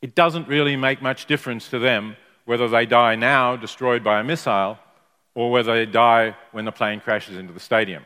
It 0.00 0.14
doesn't 0.14 0.48
really 0.48 0.76
make 0.76 1.00
much 1.00 1.26
difference 1.26 1.68
to 1.70 1.78
them 1.78 2.16
whether 2.44 2.68
they 2.68 2.86
die 2.86 3.14
now, 3.14 3.56
destroyed 3.56 4.02
by 4.02 4.20
a 4.20 4.24
missile, 4.24 4.78
or 5.34 5.50
whether 5.50 5.74
they 5.74 5.90
die 5.90 6.36
when 6.50 6.64
the 6.64 6.72
plane 6.72 7.00
crashes 7.00 7.36
into 7.36 7.52
the 7.52 7.60
stadium. 7.60 8.02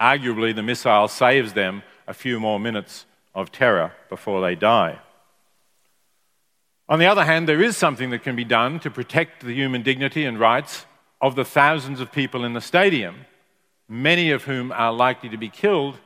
Arguably, 0.00 0.54
the 0.54 0.62
missile 0.62 1.08
saves 1.08 1.52
them 1.52 1.82
a 2.06 2.14
few 2.14 2.38
more 2.38 2.60
minutes 2.60 3.04
of 3.34 3.50
terror 3.50 3.92
before 4.08 4.40
they 4.40 4.54
die. 4.54 4.98
On 6.88 6.98
the 6.98 7.06
other 7.06 7.24
hand, 7.24 7.48
there 7.48 7.62
is 7.62 7.76
something 7.76 8.10
that 8.10 8.22
can 8.22 8.36
be 8.36 8.44
done 8.44 8.80
to 8.80 8.90
protect 8.90 9.44
the 9.44 9.52
human 9.52 9.82
dignity 9.82 10.24
and 10.24 10.40
rights 10.40 10.86
of 11.20 11.34
the 11.34 11.44
thousands 11.44 12.00
of 12.00 12.12
people 12.12 12.44
in 12.44 12.54
the 12.54 12.60
stadium, 12.60 13.26
many 13.88 14.30
of 14.30 14.44
whom 14.44 14.72
are 14.72 14.92
likely 14.92 15.28
to 15.28 15.36
be 15.36 15.50
killed 15.50 15.98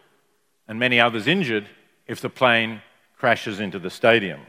and 0.72 0.78
many 0.78 0.98
others 0.98 1.26
injured 1.26 1.68
if 2.06 2.22
the 2.22 2.30
plane 2.30 2.80
crashes 3.18 3.60
into 3.60 3.78
the 3.78 3.90
stadium. 3.90 4.40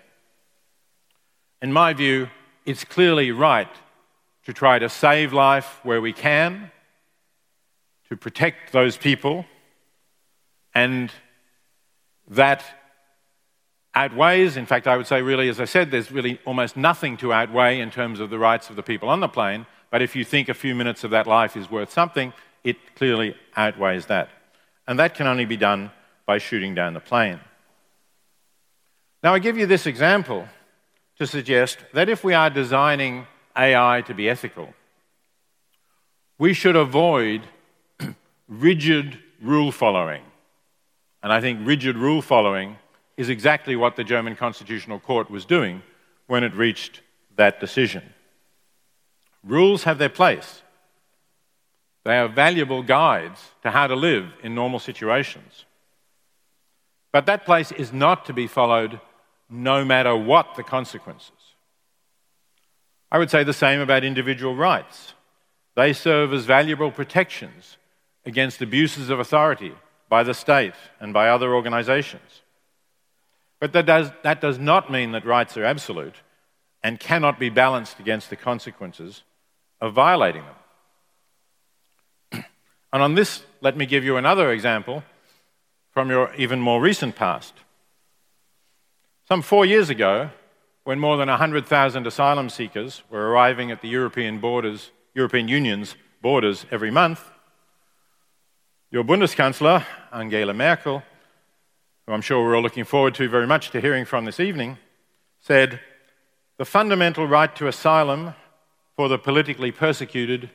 In 1.62 1.74
my 1.74 1.92
view, 1.92 2.30
it's 2.65 2.86
clearly 2.86 3.34
right 3.34 3.68
to 4.46 4.53
try 4.53 4.80
to 4.80 4.88
save 4.88 5.34
life 5.34 5.82
where 5.84 6.00
we 6.00 6.13
can, 6.13 6.72
to 8.08 8.15
protect 8.15 8.72
those 8.72 8.96
people, 8.96 9.46
and 10.74 11.12
that 12.30 12.63
outweighs, 13.94 14.56
in 14.56 14.65
fact, 14.65 14.88
I 14.88 14.96
would 14.96 15.08
say, 15.08 15.22
really, 15.22 15.50
as 15.50 15.60
I 15.60 15.65
said, 15.65 15.92
there's 15.92 16.10
really 16.10 16.39
almost 16.46 16.77
nothing 16.77 17.18
to 17.18 17.34
outweigh 17.34 17.82
in 17.82 17.92
terms 17.92 18.22
of 18.22 18.30
the 18.30 18.39
rights 18.39 18.70
of 18.70 18.77
the 18.77 18.84
people 18.84 19.10
on 19.10 19.20
the 19.20 19.27
plane. 19.27 19.65
But 19.92 20.01
if 20.01 20.15
you 20.15 20.24
think 20.24 20.48
a 20.48 20.53
few 20.53 20.74
minutes 20.74 21.03
of 21.03 21.12
that 21.12 21.27
life 21.27 21.58
is 21.58 21.70
worth 21.70 21.92
something, 21.92 22.32
it 22.63 22.77
clearly 22.96 23.36
outweighs 23.58 24.06
that. 24.06 24.30
And 24.88 24.98
that 25.00 25.15
can 25.15 25.27
only 25.27 25.44
be 25.44 25.58
done 25.58 25.92
by 26.25 26.38
shooting 26.38 26.74
down 26.75 26.94
the 26.94 27.00
plane. 27.00 27.39
Now, 29.22 29.34
I 29.34 29.39
give 29.39 29.58
you 29.58 29.65
this 29.65 29.86
example 29.86 30.48
to 31.18 31.27
suggest 31.27 31.77
that 31.94 32.10
if 32.10 32.24
we 32.24 32.34
are 32.34 32.50
designing 32.50 33.27
AI 33.56 34.03
to 34.08 34.13
be 34.13 34.30
ethical, 34.30 34.74
we 36.38 36.53
should 36.53 36.75
avoid 36.75 37.42
rigid 38.48 39.20
rule 39.42 39.72
following. 39.72 40.24
And 41.22 41.32
I 41.32 41.39
think 41.39 41.60
rigid 41.63 41.96
rule 41.98 42.22
following 42.22 42.77
is 43.15 43.30
exactly 43.30 43.75
what 43.75 43.96
the 43.96 44.03
German 44.03 44.36
Constitutional 44.36 45.00
Court 45.00 45.30
was 45.30 45.46
doing 45.46 45.82
when 46.27 46.44
it 46.44 46.53
reached 46.56 47.01
that 47.36 47.60
decision. 47.60 48.03
Rules 49.44 49.84
have 49.84 49.98
their 49.98 50.10
place. 50.10 50.62
They 52.03 52.18
are 52.18 52.27
valuable 52.27 52.84
guides 52.84 53.39
to 53.62 53.72
how 53.72 53.88
to 53.88 53.96
live 53.96 54.25
in 54.42 54.56
normal 54.56 54.80
situations. 54.80 55.65
But 57.13 57.27
that 57.27 57.46
place 57.46 57.72
is 57.72 57.93
not 57.93 58.25
to 58.25 58.34
be 58.34 58.48
followed 58.48 59.00
no 59.50 59.86
matter 59.86 60.17
what 60.17 60.55
the 60.55 60.63
consequences. 60.63 61.32
I 63.12 63.20
would 63.20 63.29
say 63.29 63.43
the 63.43 63.53
same 63.53 63.79
about 63.79 64.03
individual 64.03 64.55
rights. 64.55 65.13
They 65.75 65.93
serve 65.93 66.34
as 66.34 66.46
valuable 66.46 66.91
protections 66.91 67.77
against 68.25 68.62
abuses 68.62 69.12
of 69.12 69.20
authority 69.20 69.74
by 70.10 70.24
the 70.24 70.34
state 70.34 70.74
and 71.00 71.13
by 71.13 71.29
other 71.29 71.53
organizations. 71.53 72.41
But 73.60 73.74
that 73.74 73.86
does, 73.86 74.12
that 74.24 74.41
does 74.41 74.58
not 74.58 74.91
mean 74.91 75.12
that 75.12 75.25
rights 75.25 75.55
are 75.55 75.63
absolute 75.63 76.15
and 76.84 77.00
cannot 77.00 77.39
be 77.39 77.50
balanced 77.50 78.00
against 78.00 78.32
the 78.32 78.36
consequences 78.36 79.22
of 79.79 79.93
violating 79.93 80.43
them. 82.32 82.43
and 82.93 83.03
on 83.03 83.13
this, 83.13 83.43
let 83.62 83.77
me 83.77 83.86
give 83.86 84.03
you 84.03 84.17
another 84.17 84.51
example 84.51 85.03
from 85.94 86.10
your 86.10 86.34
even 86.36 86.60
more 86.60 86.82
recent 86.82 87.16
past. 87.16 87.54
Some 89.28 89.42
four 89.42 89.66
years 89.66 89.90
ago, 89.90 90.32
when 90.84 91.00
more 91.00 91.16
than 91.16 91.30
100,000 91.30 92.06
asylum 92.06 92.50
seekers 92.50 93.04
were 93.10 93.30
arriving 93.30 93.72
at 93.72 93.82
the 93.82 93.88
European, 93.88 94.40
borders, 94.40 94.92
European 95.14 95.48
Union's 95.48 95.96
borders 96.22 96.66
every 96.72 96.92
month, 96.92 97.22
your 98.92 99.04
Bundeskanzler, 99.04 99.86
Angela 100.12 100.54
Merkel, 100.54 101.04
who 102.06 102.14
I'm 102.14 102.22
sure 102.22 102.44
we're 102.44 102.56
all 102.56 102.62
looking 102.62 102.84
forward 102.84 103.16
to 103.16 103.30
very 103.30 103.48
much 103.48 103.72
to 103.72 103.80
hearing 103.80 104.04
from 104.04 104.26
this 104.26 104.40
evening, 104.40 104.78
said, 105.40 105.80
The 106.58 106.66
fundamental 106.66 107.28
right 107.28 107.56
to 107.56 107.68
asylum 107.68 108.34
for 108.96 109.08
the 109.08 109.18
politically 109.18 109.72
persecuted 109.72 110.50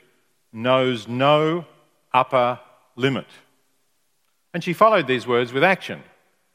knows 0.53 1.09
no 1.09 1.65
upper 2.13 2.61
limit. 2.97 3.27
And 4.55 4.65
she 4.65 4.73
followed 4.73 5.07
these 5.07 5.27
words 5.27 5.53
with 5.53 5.65
action. 5.65 6.03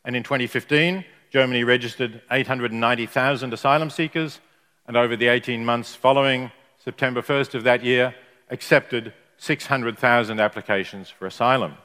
And 0.03 0.15
in 0.15 0.23
2015, 0.23 1.05
Germany 1.31 1.63
registered 1.63 2.21
890,000 2.29 3.53
asylum 3.53 3.89
seekers, 3.89 4.39
and 4.87 4.97
over 4.97 5.15
the 5.15 5.27
18 5.27 5.63
months 5.65 5.95
following 5.95 6.51
September 6.83 7.21
1st 7.21 7.55
of 7.55 7.63
that 7.63 7.83
year, 7.83 8.13
accepted 8.49 9.13
600,000 9.37 10.39
applications 10.39 11.09
for 11.09 11.25
asylum. 11.25 11.75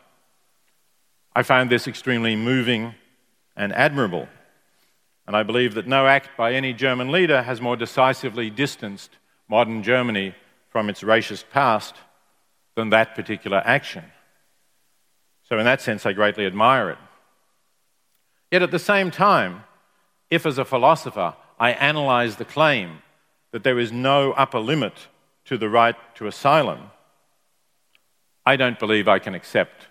I 1.34 1.42
found 1.42 1.70
this 1.70 1.86
extremely 1.86 2.36
moving 2.36 2.94
and 3.56 3.72
admirable, 3.72 4.28
and 5.26 5.36
I 5.36 5.42
believe 5.44 5.74
that 5.74 5.86
no 5.86 6.06
act 6.06 6.30
by 6.36 6.52
any 6.52 6.72
German 6.72 7.12
leader 7.12 7.42
has 7.42 7.60
more 7.60 7.76
decisively 7.76 8.50
distanced 8.50 9.10
modern 9.48 9.82
Germany 9.82 10.34
from 10.68 10.90
its 10.90 11.02
racist 11.02 11.44
past 11.50 11.94
than 12.74 12.90
that 12.90 13.14
particular 13.14 13.62
action. 13.64 14.04
So, 15.48 15.58
in 15.58 15.64
that 15.64 15.80
sense, 15.80 16.04
I 16.04 16.12
greatly 16.12 16.46
admire 16.46 16.90
it. 16.90 16.98
Yet 18.50 18.62
at 18.62 18.70
the 18.70 18.78
same 18.78 19.10
time, 19.10 19.64
if 20.30 20.44
as 20.44 20.58
a 20.58 20.64
philosopher 20.64 21.34
I 21.58 21.72
analyze 21.72 22.36
the 22.36 22.44
claim 22.44 22.98
that 23.52 23.64
there 23.64 23.78
is 23.78 23.90
no 23.90 24.32
upper 24.32 24.58
limit 24.58 25.08
to 25.46 25.56
the 25.56 25.68
right 25.68 25.96
to 26.16 26.26
asylum, 26.26 26.90
I 28.44 28.56
don't 28.56 28.78
believe 28.78 29.08
I 29.08 29.18
can 29.18 29.34
accept 29.34 29.88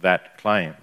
that 0.00 0.38
claim. 0.38 0.74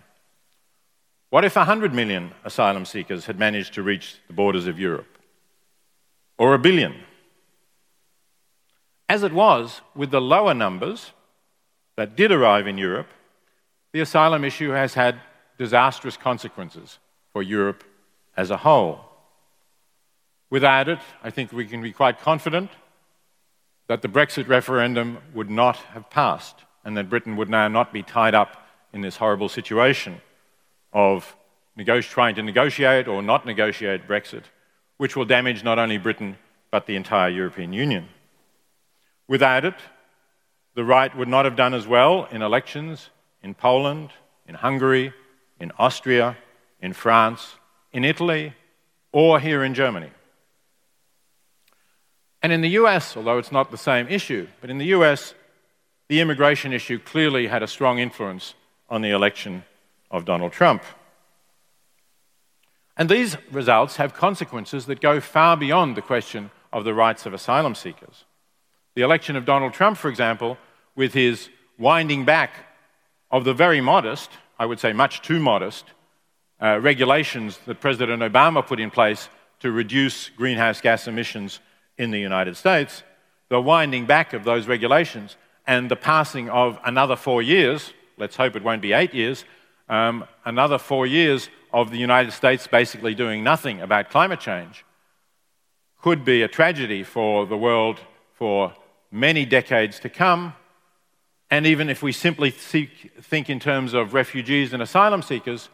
What 1.29 1.45
if 1.45 1.55
100 1.55 1.93
million 1.93 2.31
asylum 2.43 2.85
seekers 2.85 3.25
had 3.25 3.39
managed 3.39 3.73
to 3.75 3.83
reach 3.83 4.17
the 4.27 4.33
borders 4.33 4.67
of 4.67 4.79
Europe? 4.79 5.17
Or 6.37 6.53
a 6.53 6.59
billion? 6.59 6.95
As 9.07 9.23
it 9.23 9.33
was, 9.33 9.81
with 9.95 10.11
the 10.11 10.21
lower 10.21 10.53
numbers 10.53 11.11
that 11.95 12.15
did 12.15 12.31
arrive 12.31 12.67
in 12.67 12.77
Europe, 12.77 13.07
the 13.93 14.01
asylum 14.01 14.43
issue 14.43 14.71
has 14.71 14.93
had 14.93 15.19
disastrous 15.57 16.17
consequences 16.17 16.99
for 17.31 17.43
Europe 17.43 17.83
as 18.35 18.49
a 18.49 18.57
whole. 18.57 19.01
Without 20.49 20.89
it, 20.89 20.99
I 21.23 21.29
think 21.29 21.51
we 21.51 21.65
can 21.65 21.81
be 21.81 21.91
quite 21.91 22.19
confident 22.19 22.71
that 23.87 24.01
the 24.01 24.07
Brexit 24.07 24.47
referendum 24.47 25.17
would 25.33 25.49
not 25.49 25.77
have 25.93 26.09
passed 26.09 26.55
and 26.83 26.97
that 26.97 27.09
Britain 27.09 27.35
would 27.35 27.49
now 27.49 27.67
not 27.67 27.93
be 27.93 28.03
tied 28.03 28.33
up 28.33 28.67
in 28.93 29.01
this 29.01 29.17
horrible 29.17 29.49
situation 29.49 30.21
of 30.93 31.35
trying 32.01 32.35
to 32.35 32.43
negotiate 32.43 33.07
or 33.07 33.21
not 33.21 33.45
negotiate 33.45 34.07
Brexit, 34.07 34.43
which 34.97 35.15
will 35.15 35.25
damage 35.25 35.63
not 35.63 35.79
only 35.79 35.97
Britain 35.97 36.37
but 36.69 36.85
the 36.85 36.95
entire 36.95 37.29
European 37.29 37.73
Union. 37.73 38.07
Without 39.27 39.65
it, 39.65 39.75
the 40.75 40.85
right 40.85 41.15
would 41.17 41.27
not 41.27 41.45
have 41.45 41.55
done 41.55 41.73
as 41.73 41.87
well 41.87 42.27
in 42.31 42.41
elections 42.41 43.09
in 43.43 43.53
Poland, 43.53 44.09
in 44.47 44.55
Hungary, 44.55 45.13
in 45.59 45.71
Austria, 45.77 46.37
in 46.81 46.93
France, 46.93 47.55
in 47.91 48.03
Italy, 48.03 48.53
or 49.11 49.39
here 49.39 49.63
in 49.63 49.73
Germany. 49.73 50.11
And 52.41 52.51
in 52.51 52.61
the 52.61 52.69
US, 52.69 53.15
although 53.15 53.37
it's 53.37 53.51
not 53.51 53.71
the 53.71 53.77
same 53.77 54.07
issue, 54.07 54.47
but 54.61 54.69
in 54.69 54.77
the 54.77 54.87
US, 54.87 55.33
the 56.07 56.19
immigration 56.19 56.73
issue 56.73 56.99
clearly 56.99 57.47
had 57.47 57.63
a 57.63 57.67
strong 57.67 57.99
influence 57.99 58.55
on 58.89 59.01
the 59.01 59.11
election 59.11 59.63
of 60.09 60.25
Donald 60.25 60.51
Trump. 60.51 60.83
And 62.97 63.09
these 63.09 63.37
results 63.51 63.95
have 63.95 64.13
consequences 64.13 64.85
that 64.87 64.99
go 64.99 65.21
far 65.21 65.55
beyond 65.55 65.95
the 65.95 66.01
question 66.01 66.51
of 66.73 66.83
the 66.83 66.93
rights 66.93 67.25
of 67.25 67.33
asylum 67.33 67.75
seekers. 67.75 68.25
The 68.95 69.01
election 69.01 69.35
of 69.35 69.45
Donald 69.45 69.73
Trump, 69.73 69.97
for 69.97 70.09
example, 70.09 70.57
with 70.95 71.13
his 71.13 71.49
winding 71.77 72.25
back 72.25 72.51
of 73.31 73.43
the 73.43 73.53
very 73.53 73.81
modest, 73.81 74.29
I 74.59 74.65
would 74.65 74.79
say 74.79 74.93
much 74.93 75.21
too 75.21 75.39
modest, 75.39 75.85
uh, 76.61 76.79
regulations 76.79 77.59
that 77.65 77.79
President 77.79 78.21
Obama 78.21 78.65
put 78.65 78.79
in 78.79 78.91
place 78.91 79.29
to 79.61 79.71
reduce 79.71 80.29
greenhouse 80.29 80.81
gas 80.81 81.07
emissions 81.07 81.59
in 81.97 82.11
the 82.11 82.19
United 82.19 82.57
States, 82.57 83.03
the 83.49 83.61
winding 83.61 84.05
back 84.05 84.33
of 84.33 84.43
those 84.43 84.67
regulations 84.67 85.37
and 85.67 85.89
the 85.89 85.95
passing 85.95 86.49
of 86.49 86.79
another 86.83 87.15
four 87.15 87.41
years, 87.41 87.93
let's 88.17 88.35
hope 88.35 88.55
it 88.55 88.63
won't 88.63 88.81
be 88.81 88.93
eight 88.93 89.13
years, 89.13 89.45
um, 89.89 90.25
another 90.45 90.77
four 90.77 91.05
years 91.05 91.49
of 91.73 91.91
the 91.91 91.97
United 91.97 92.31
States 92.31 92.67
basically 92.67 93.15
doing 93.15 93.43
nothing 93.43 93.81
about 93.81 94.09
climate 94.09 94.39
change 94.39 94.83
could 96.01 96.25
be 96.25 96.41
a 96.41 96.47
tragedy 96.47 97.03
for 97.03 97.45
the 97.45 97.57
world 97.57 97.99
for 98.33 98.73
many 99.11 99.45
decades 99.45 99.99
to 99.99 100.09
come. 100.09 100.53
And 101.51 101.67
even 101.67 101.89
if 101.89 102.01
we 102.01 102.13
simply 102.13 102.49
seek, 102.49 103.11
think 103.21 103.49
in 103.49 103.59
terms 103.59 103.93
of 103.93 104.13
refugees 104.13 104.71
and 104.71 104.81
asylum 104.81 105.21
seekers, 105.21 105.67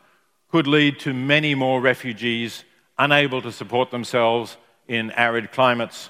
could 0.49 0.65
lead 0.65 0.99
to 1.01 1.13
many 1.13 1.53
more 1.53 1.79
refugees 1.79 2.63
unable 2.97 3.43
to 3.43 3.51
support 3.51 3.91
themselves 3.91 4.57
in 4.87 5.11
arid 5.11 5.51
climates 5.51 6.09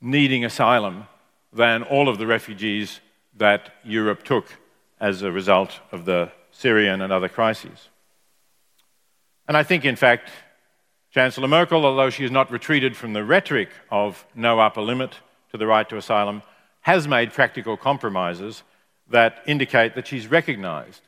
needing 0.00 0.42
asylum 0.42 1.06
than 1.52 1.82
all 1.82 2.08
of 2.08 2.16
the 2.16 2.26
refugees 2.26 3.00
that 3.36 3.74
Europe 3.84 4.22
took 4.22 4.46
as 4.98 5.20
a 5.20 5.30
result 5.30 5.80
of 5.92 6.06
the 6.06 6.32
Syrian 6.50 7.02
and 7.02 7.12
other 7.12 7.28
crises. 7.28 7.90
And 9.46 9.56
I 9.56 9.62
think, 9.62 9.84
in 9.84 9.96
fact, 9.96 10.30
Chancellor 11.10 11.48
Merkel, 11.48 11.84
although 11.84 12.10
she 12.10 12.22
has 12.22 12.32
not 12.32 12.50
retreated 12.50 12.96
from 12.96 13.12
the 13.12 13.24
rhetoric 13.24 13.68
of 13.90 14.26
no 14.34 14.60
upper 14.60 14.80
limit 14.80 15.12
to 15.50 15.58
the 15.58 15.66
right 15.66 15.88
to 15.88 15.96
asylum, 15.96 16.42
has 16.86 17.08
made 17.08 17.32
practical 17.32 17.76
compromises 17.76 18.62
that 19.10 19.42
indicate 19.44 19.96
that 19.96 20.06
she's 20.06 20.28
recognized 20.28 21.02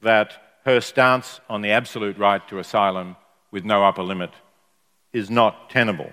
that 0.00 0.32
her 0.64 0.80
stance 0.80 1.40
on 1.50 1.60
the 1.60 1.72
absolute 1.72 2.16
right 2.16 2.46
to 2.48 2.60
asylum 2.60 3.16
with 3.50 3.64
no 3.64 3.84
upper 3.84 4.04
limit 4.04 4.30
is 5.12 5.28
not 5.28 5.68
tenable. 5.68 6.12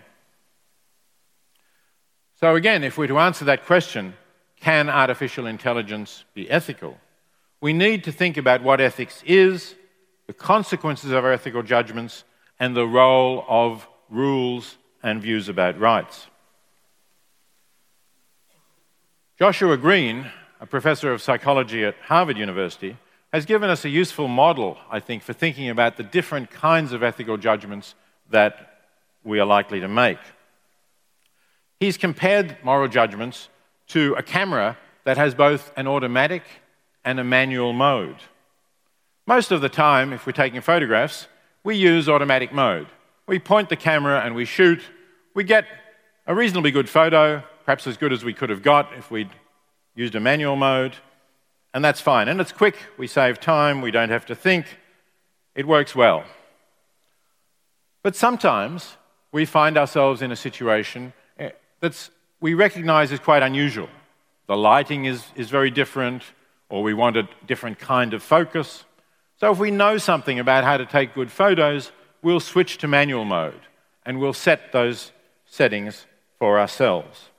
So, 2.40 2.56
again, 2.56 2.84
if 2.84 2.98
we're 2.98 3.06
to 3.06 3.20
answer 3.20 3.46
that 3.46 3.64
question, 3.64 4.16
can 4.60 4.90
artificial 4.90 5.46
intelligence 5.46 6.24
be 6.34 6.50
ethical? 6.50 6.98
We 7.62 7.74
need 7.74 8.04
to 8.06 8.12
think 8.12 8.38
about 8.38 8.64
what 8.64 8.82
ethics 8.82 9.22
is, 9.24 9.76
the 10.26 10.34
consequences 10.34 11.12
of 11.12 11.24
our 11.24 11.32
ethical 11.32 11.62
judgments, 11.62 12.24
and 12.60 12.76
the 12.76 12.88
role 12.88 13.46
of 13.48 13.88
rules 14.10 14.78
and 15.04 15.22
views 15.22 15.48
about 15.48 15.80
rights. 15.80 16.26
Joshua 19.42 19.76
Greene, 19.76 20.30
a 20.60 20.68
professor 20.68 21.12
of 21.12 21.20
psychology 21.20 21.84
at 21.84 21.96
Harvard 22.04 22.38
University, 22.38 22.96
has 23.34 23.44
given 23.44 23.72
us 23.72 23.84
a 23.84 23.90
useful 23.90 24.28
model, 24.28 24.78
I 24.92 25.00
think, 25.00 25.24
for 25.24 25.34
thinking 25.34 25.68
about 25.68 25.98
the 25.98 26.04
different 26.04 26.52
kinds 26.52 26.94
of 26.94 27.02
ethical 27.02 27.38
judgments 27.38 27.96
that 28.30 28.84
we 29.24 29.40
are 29.40 29.48
likely 29.48 29.80
to 29.80 29.88
make. 29.88 30.20
He's 31.80 31.98
compared 31.98 32.56
moral 32.64 32.88
judgments 32.88 33.50
to 33.88 34.14
a 34.14 34.22
camera 34.22 34.78
that 35.06 35.18
has 35.18 35.34
both 35.34 35.72
an 35.76 35.88
automatic 35.88 36.44
and 37.04 37.20
a 37.20 37.24
manual 37.24 37.74
mode. 37.74 38.18
Most 39.26 39.52
of 39.52 39.62
the 39.62 39.70
time, 39.70 40.14
if 40.14 40.28
we're 40.28 40.34
taking 40.34 40.62
photographs, 40.62 41.28
we 41.64 41.76
use 41.78 42.08
automatic 42.08 42.54
mode. 42.54 42.86
We 43.26 43.40
point 43.40 43.70
the 43.70 43.76
camera 43.76 44.22
and 44.24 44.36
we 44.36 44.46
shoot. 44.46 44.82
We 45.34 45.44
get 45.44 45.66
a 46.28 46.36
reasonably 46.36 46.70
good 46.70 46.88
photo, 46.88 47.42
perhaps 47.72 47.88
as 47.88 47.96
good 47.96 48.12
as 48.12 48.26
we 48.26 48.34
could 48.34 48.50
have 48.50 48.62
got 48.62 48.92
if 48.98 49.10
we'd 49.10 49.30
used 49.96 50.14
a 50.14 50.20
manual 50.20 50.58
mode, 50.58 50.94
and 51.74 51.86
that's 51.86 52.02
fine. 52.02 52.28
And 52.28 52.42
it's 52.42 52.52
quick, 52.52 52.76
we 52.98 53.08
save 53.08 53.40
time, 53.40 53.80
we 53.80 53.92
don't 53.92 54.10
have 54.10 54.26
to 54.26 54.36
think. 54.36 54.66
It 55.56 55.66
works 55.66 55.96
well. 55.96 56.26
But 58.04 58.14
sometimes 58.18 58.98
we 59.32 59.46
find 59.46 59.78
ourselves 59.78 60.22
in 60.22 60.34
a 60.34 60.36
situation 60.36 61.14
eh, 61.40 61.52
that 61.80 62.10
we 62.42 62.56
recognize 62.56 63.14
is 63.14 63.22
quite 63.22 63.42
unusual. 63.42 63.88
The 64.48 64.58
lighting 64.58 65.06
is, 65.06 65.24
is 65.38 65.50
very 65.50 65.72
different, 65.72 66.24
or 66.68 66.84
we 66.84 66.94
want 66.94 67.16
a 67.16 67.30
different 67.48 67.80
kind 67.80 68.14
of 68.14 68.22
focus. 68.22 68.84
So, 69.38 69.50
if 69.50 69.60
we 69.60 69.72
know 69.72 69.98
something 69.98 70.40
about 70.40 70.66
how 70.66 70.76
to 70.76 70.86
take 70.86 71.14
good 71.14 71.32
photos, 71.32 71.94
we'll 72.22 72.42
switch 72.42 72.80
to 72.80 72.90
manual 72.90 73.24
mode 73.24 73.62
and 74.06 74.20
we'll 74.20 74.34
set 74.34 74.74
those 74.74 75.14
settings 75.46 76.06
for 76.38 76.60
ourselves. 76.60 77.31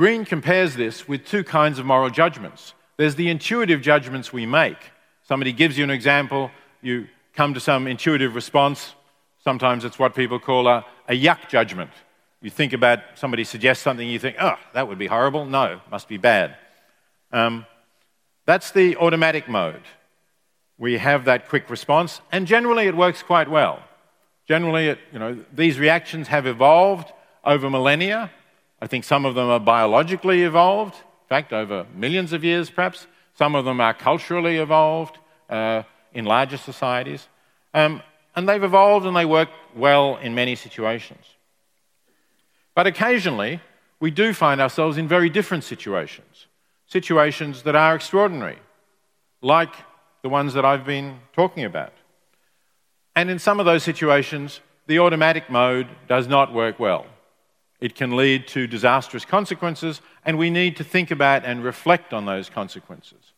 Greene 0.00 0.24
compares 0.24 0.76
this 0.76 1.06
with 1.06 1.26
two 1.26 1.44
kinds 1.44 1.78
of 1.78 1.84
moral 1.84 2.08
judgments. 2.08 2.72
There's 2.96 3.16
the 3.16 3.28
intuitive 3.28 3.82
judgments 3.82 4.32
we 4.32 4.46
make. 4.46 4.78
Somebody 5.24 5.52
gives 5.52 5.76
you 5.76 5.84
an 5.84 5.90
example, 5.90 6.50
you 6.80 7.06
come 7.34 7.52
to 7.52 7.60
some 7.60 7.86
intuitive 7.86 8.34
response, 8.34 8.94
Sometimes 9.42 9.84
it's 9.84 9.98
what 9.98 10.14
people 10.14 10.38
call 10.38 10.68
a, 10.68 10.84
a 11.06 11.18
yuck 11.18 11.48
judgment. 11.48 11.90
You 12.40 12.48
think 12.50 12.72
about 12.72 13.00
somebody 13.14 13.44
suggests 13.44 13.82
something, 13.82 14.08
you 14.08 14.18
think, 14.18 14.36
oh, 14.40 14.56
that 14.74 14.88
would 14.88 14.98
be 14.98 15.06
horrible. 15.06 15.44
No, 15.44 15.80
must 15.90 16.08
be 16.08 16.16
bad. 16.16 16.56
Um, 17.30 17.66
that's 18.46 18.70
the 18.70 18.96
automatic 18.96 19.48
mode. 19.48 19.82
We 20.78 20.96
have 20.96 21.26
that 21.26 21.48
quick 21.48 21.68
response, 21.68 22.22
and 22.32 22.46
generally 22.46 22.86
it 22.86 22.96
works 22.96 23.22
quite 23.22 23.50
well. 23.50 23.82
Generally, 24.48 24.88
it, 24.88 24.98
you 25.12 25.18
know, 25.18 25.44
these 25.52 25.78
reactions 25.78 26.28
have 26.28 26.46
evolved 26.46 27.12
over 27.44 27.68
millennia. 27.68 28.30
I 28.80 28.86
think 28.86 29.04
some 29.04 29.24
of 29.24 29.34
them 29.34 29.48
are 29.48 29.60
biologically 29.60 30.42
evolved, 30.42 30.94
in 30.94 31.28
fact, 31.28 31.52
over 31.52 31.86
millions 31.94 32.32
of 32.32 32.44
years 32.44 32.70
perhaps. 32.70 33.06
Some 33.34 33.54
of 33.54 33.64
them 33.64 33.80
are 33.80 33.94
culturally 33.94 34.58
evolved 34.58 35.18
uh, 35.48 35.82
in 36.12 36.24
larger 36.24 36.56
societies. 36.56 37.28
Um, 37.72 38.02
and 38.34 38.48
they've 38.48 38.62
evolved 38.62 39.06
and 39.06 39.16
they 39.16 39.24
work 39.24 39.48
well 39.74 40.16
in 40.16 40.34
many 40.34 40.54
situations. 40.56 41.24
But 42.74 42.86
occasionally, 42.86 43.60
we 43.98 44.10
do 44.10 44.32
find 44.32 44.60
ourselves 44.60 44.96
in 44.96 45.06
very 45.08 45.28
different 45.28 45.64
situations, 45.64 46.46
situations 46.86 47.62
that 47.62 47.76
are 47.76 47.94
extraordinary, 47.94 48.58
like 49.42 49.74
the 50.22 50.28
ones 50.28 50.54
that 50.54 50.64
I've 50.64 50.86
been 50.86 51.18
talking 51.32 51.64
about. 51.64 51.92
And 53.14 53.28
in 53.30 53.38
some 53.38 53.60
of 53.60 53.66
those 53.66 53.82
situations, 53.82 54.60
the 54.86 54.98
automatic 54.98 55.50
mode 55.50 55.88
does 56.08 56.26
not 56.26 56.54
work 56.54 56.78
well. 56.78 57.06
It 57.80 57.94
can 57.94 58.16
lead 58.16 58.46
to 58.48 58.66
disastrous 58.66 59.24
consequences, 59.24 60.00
and 60.24 60.38
we 60.38 60.50
need 60.50 60.76
to 60.76 60.84
think 60.84 61.10
about 61.10 61.44
and 61.44 61.64
reflect 61.64 62.12
on 62.12 62.26
those 62.26 62.50
consequences. 62.50 63.32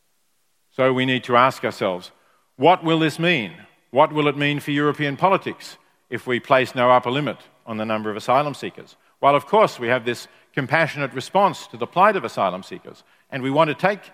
So 0.71 0.91
we 0.91 1.05
need 1.05 1.23
to 1.25 1.37
ask 1.37 1.63
ourselves 1.63 2.11
what 2.55 2.83
will 2.83 2.99
this 2.99 3.17
mean? 3.17 3.53
What 3.91 4.11
will 4.13 4.27
it 4.27 4.37
mean 4.37 4.59
for 4.59 4.71
European 4.71 5.17
politics 5.17 5.77
if 6.09 6.27
we 6.27 6.39
place 6.39 6.75
no 6.75 6.91
upper 6.91 7.09
limit 7.09 7.37
on 7.65 7.77
the 7.77 7.85
number 7.85 8.09
of 8.09 8.17
asylum 8.17 8.53
seekers? 8.53 8.95
Well, 9.21 9.35
of 9.35 9.45
course, 9.45 9.79
we 9.79 9.87
have 9.87 10.05
this 10.05 10.27
compassionate 10.53 11.13
response 11.13 11.67
to 11.67 11.77
the 11.77 11.87
plight 11.87 12.15
of 12.15 12.23
asylum 12.23 12.63
seekers. 12.63 13.03
And 13.31 13.41
we 13.41 13.49
want 13.49 13.69
to 13.69 13.75
take 13.75 14.11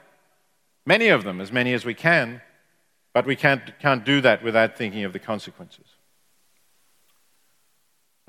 many 0.85 1.09
of 1.09 1.23
them, 1.23 1.41
as 1.41 1.51
many 1.51 1.73
as 1.73 1.85
we 1.85 1.93
can, 1.93 2.41
but 3.13 3.25
we 3.25 3.35
can't, 3.35 3.77
can't 3.79 4.05
do 4.05 4.21
that 4.21 4.43
without 4.43 4.77
thinking 4.77 5.03
of 5.03 5.13
the 5.13 5.19
consequences. 5.19 5.85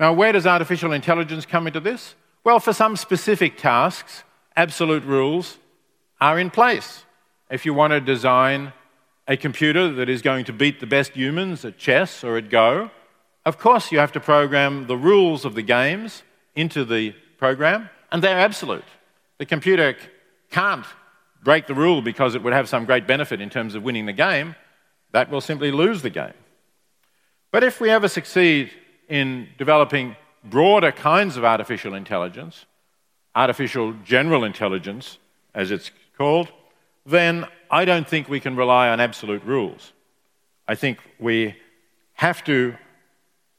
Now, 0.01 0.13
where 0.13 0.31
does 0.31 0.47
artificial 0.47 0.93
intelligence 0.93 1.45
come 1.45 1.67
into 1.67 1.79
this? 1.79 2.15
Well, 2.43 2.59
for 2.59 2.73
some 2.73 2.95
specific 2.95 3.55
tasks, 3.55 4.23
absolute 4.55 5.03
rules 5.03 5.59
are 6.19 6.39
in 6.39 6.49
place. 6.49 7.05
If 7.51 7.67
you 7.67 7.75
want 7.75 7.91
to 7.91 8.01
design 8.01 8.73
a 9.27 9.37
computer 9.37 9.91
that 9.91 10.09
is 10.09 10.23
going 10.23 10.45
to 10.45 10.53
beat 10.53 10.79
the 10.79 10.87
best 10.87 11.11
humans 11.11 11.63
at 11.65 11.77
chess 11.77 12.23
or 12.23 12.35
at 12.35 12.49
Go, 12.49 12.89
of 13.45 13.59
course 13.59 13.91
you 13.91 13.99
have 13.99 14.11
to 14.13 14.19
program 14.19 14.87
the 14.87 14.97
rules 14.97 15.45
of 15.45 15.53
the 15.53 15.61
games 15.61 16.23
into 16.55 16.83
the 16.83 17.13
program, 17.37 17.87
and 18.11 18.23
they're 18.23 18.39
absolute. 18.39 18.85
The 19.37 19.45
computer 19.45 19.95
can't 20.49 20.85
break 21.43 21.67
the 21.67 21.75
rule 21.75 22.01
because 22.01 22.33
it 22.33 22.41
would 22.41 22.53
have 22.53 22.67
some 22.67 22.85
great 22.85 23.05
benefit 23.05 23.39
in 23.39 23.51
terms 23.51 23.75
of 23.75 23.83
winning 23.83 24.07
the 24.07 24.13
game. 24.13 24.55
That 25.11 25.29
will 25.29 25.41
simply 25.41 25.69
lose 25.69 26.01
the 26.01 26.09
game. 26.09 26.33
But 27.51 27.63
if 27.63 27.79
we 27.79 27.91
ever 27.91 28.07
succeed 28.07 28.71
in 29.11 29.49
developing 29.57 30.15
broader 30.41 30.89
kinds 30.89 31.35
of 31.35 31.43
artificial 31.43 31.93
intelligence, 31.93 32.65
artificial 33.35 33.93
general 34.05 34.45
intelligence, 34.45 35.17
as 35.53 35.69
it's 35.69 35.91
called, 36.17 36.47
then 37.05 37.45
I 37.69 37.83
don't 37.83 38.07
think 38.07 38.29
we 38.29 38.39
can 38.39 38.55
rely 38.55 38.87
on 38.87 39.01
absolute 39.01 39.43
rules. 39.43 39.91
I 40.65 40.75
think 40.75 40.99
we 41.19 41.57
have 42.13 42.41
to 42.45 42.77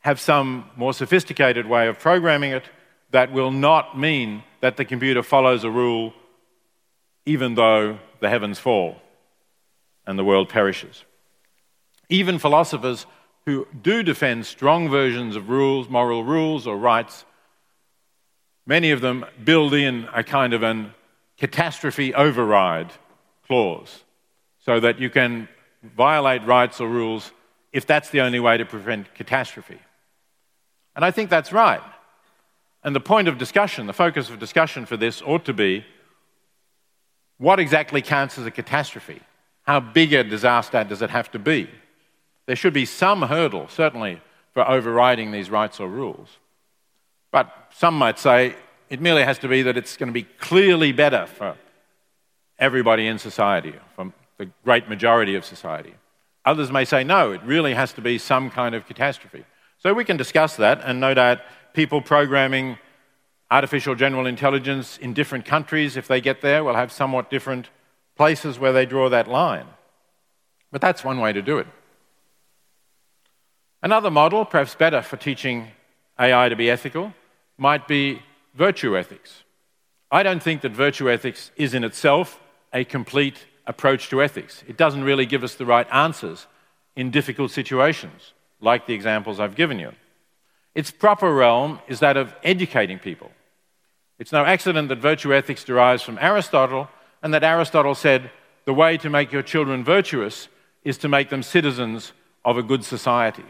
have 0.00 0.18
some 0.18 0.70
more 0.74 0.94
sophisticated 0.94 1.66
way 1.66 1.86
of 1.86 1.98
programming 1.98 2.52
it 2.52 2.64
that 3.10 3.30
will 3.30 3.50
not 3.50 3.98
mean 3.98 4.42
that 4.60 4.78
the 4.78 4.86
computer 4.86 5.22
follows 5.22 5.64
a 5.64 5.70
rule 5.70 6.14
even 7.26 7.56
though 7.56 7.98
the 8.20 8.30
heavens 8.30 8.58
fall 8.58 8.96
and 10.06 10.18
the 10.18 10.24
world 10.24 10.48
perishes. 10.48 11.04
Even 12.08 12.38
philosophers 12.38 13.04
who 13.46 13.66
do 13.82 14.02
defend 14.02 14.46
strong 14.46 14.88
versions 14.88 15.36
of 15.36 15.48
rules, 15.48 15.88
moral 15.88 16.24
rules, 16.24 16.66
or 16.66 16.76
rights, 16.76 17.24
many 18.66 18.90
of 18.90 19.00
them 19.00 19.24
build 19.42 19.74
in 19.74 20.08
a 20.14 20.22
kind 20.22 20.52
of 20.52 20.62
an 20.62 20.92
catastrophe 21.36 22.14
override 22.14 22.92
clause 23.46 24.04
so 24.64 24.78
that 24.78 25.00
you 25.00 25.10
can 25.10 25.48
violate 25.82 26.44
rights 26.46 26.80
or 26.80 26.88
rules 26.88 27.32
if 27.72 27.86
that's 27.86 28.10
the 28.10 28.20
only 28.20 28.38
way 28.38 28.56
to 28.56 28.64
prevent 28.64 29.12
catastrophe. 29.14 29.80
And 30.94 31.04
I 31.04 31.10
think 31.10 31.30
that's 31.30 31.52
right. 31.52 31.82
And 32.84 32.94
the 32.94 33.00
point 33.00 33.28
of 33.28 33.38
discussion, 33.38 33.86
the 33.86 33.92
focus 33.92 34.28
of 34.30 34.38
discussion 34.38 34.86
for 34.86 34.96
this 34.96 35.22
ought 35.22 35.44
to 35.46 35.52
be 35.52 35.84
what 37.38 37.58
exactly 37.58 38.02
counts 38.02 38.38
as 38.38 38.46
a 38.46 38.52
catastrophe? 38.52 39.20
How 39.62 39.80
big 39.80 40.12
a 40.12 40.22
disaster 40.22 40.84
does 40.84 41.02
it 41.02 41.10
have 41.10 41.28
to 41.32 41.40
be? 41.40 41.68
There 42.46 42.56
should 42.56 42.72
be 42.72 42.84
some 42.84 43.22
hurdle, 43.22 43.68
certainly, 43.68 44.20
for 44.52 44.68
overriding 44.68 45.32
these 45.32 45.50
rights 45.50 45.80
or 45.80 45.88
rules. 45.88 46.38
But 47.30 47.50
some 47.74 47.96
might 47.96 48.18
say 48.18 48.54
it 48.90 49.00
merely 49.00 49.24
has 49.24 49.38
to 49.38 49.48
be 49.48 49.62
that 49.62 49.76
it's 49.76 49.96
going 49.96 50.08
to 50.08 50.12
be 50.12 50.24
clearly 50.24 50.92
better 50.92 51.26
for 51.26 51.56
everybody 52.58 53.06
in 53.06 53.18
society, 53.18 53.74
for 53.96 54.12
the 54.38 54.50
great 54.64 54.88
majority 54.88 55.34
of 55.34 55.44
society. 55.44 55.94
Others 56.44 56.70
may 56.70 56.84
say 56.84 57.04
no, 57.04 57.32
it 57.32 57.40
really 57.44 57.74
has 57.74 57.92
to 57.94 58.00
be 58.00 58.18
some 58.18 58.50
kind 58.50 58.74
of 58.74 58.86
catastrophe. 58.86 59.44
So 59.78 59.94
we 59.94 60.04
can 60.04 60.16
discuss 60.16 60.56
that, 60.56 60.80
and 60.84 61.00
no 61.00 61.14
doubt 61.14 61.40
people 61.72 62.02
programming 62.02 62.78
artificial 63.50 63.94
general 63.94 64.26
intelligence 64.26 64.98
in 64.98 65.12
different 65.12 65.44
countries, 65.44 65.96
if 65.96 66.08
they 66.08 66.20
get 66.20 66.40
there, 66.40 66.64
will 66.64 66.74
have 66.74 66.92
somewhat 66.92 67.30
different 67.30 67.68
places 68.16 68.58
where 68.58 68.72
they 68.72 68.86
draw 68.86 69.08
that 69.08 69.28
line. 69.28 69.66
But 70.70 70.80
that's 70.80 71.04
one 71.04 71.20
way 71.20 71.32
to 71.32 71.42
do 71.42 71.58
it. 71.58 71.66
Another 73.82 74.10
model, 74.10 74.44
perhaps 74.44 74.74
better 74.76 75.02
for 75.02 75.16
teaching 75.16 75.68
AI 76.18 76.48
to 76.48 76.56
be 76.56 76.70
ethical, 76.70 77.12
might 77.58 77.88
be 77.88 78.22
virtue 78.54 78.96
ethics. 78.96 79.42
I 80.10 80.22
don't 80.22 80.42
think 80.42 80.60
that 80.60 80.72
virtue 80.72 81.10
ethics 81.10 81.50
is 81.56 81.74
in 81.74 81.82
itself 81.82 82.40
a 82.72 82.84
complete 82.84 83.46
approach 83.66 84.08
to 84.10 84.22
ethics. 84.22 84.62
It 84.68 84.76
doesn't 84.76 85.02
really 85.02 85.26
give 85.26 85.42
us 85.42 85.56
the 85.56 85.66
right 85.66 85.86
answers 85.92 86.46
in 86.94 87.10
difficult 87.10 87.50
situations, 87.50 88.34
like 88.60 88.86
the 88.86 88.94
examples 88.94 89.40
I've 89.40 89.56
given 89.56 89.78
you. 89.78 89.92
Its 90.74 90.90
proper 90.90 91.34
realm 91.34 91.80
is 91.88 92.00
that 92.00 92.16
of 92.16 92.34
educating 92.44 92.98
people. 92.98 93.30
It's 94.18 94.32
no 94.32 94.44
accident 94.44 94.88
that 94.90 94.98
virtue 94.98 95.34
ethics 95.34 95.64
derives 95.64 96.02
from 96.02 96.18
Aristotle, 96.20 96.88
and 97.22 97.34
that 97.34 97.42
Aristotle 97.42 97.94
said 97.94 98.30
the 98.64 98.74
way 98.74 98.96
to 98.98 99.10
make 99.10 99.32
your 99.32 99.42
children 99.42 99.82
virtuous 99.82 100.48
is 100.84 100.98
to 100.98 101.08
make 101.08 101.30
them 101.30 101.42
citizens 101.42 102.12
of 102.44 102.56
a 102.56 102.62
good 102.62 102.84
society. 102.84 103.44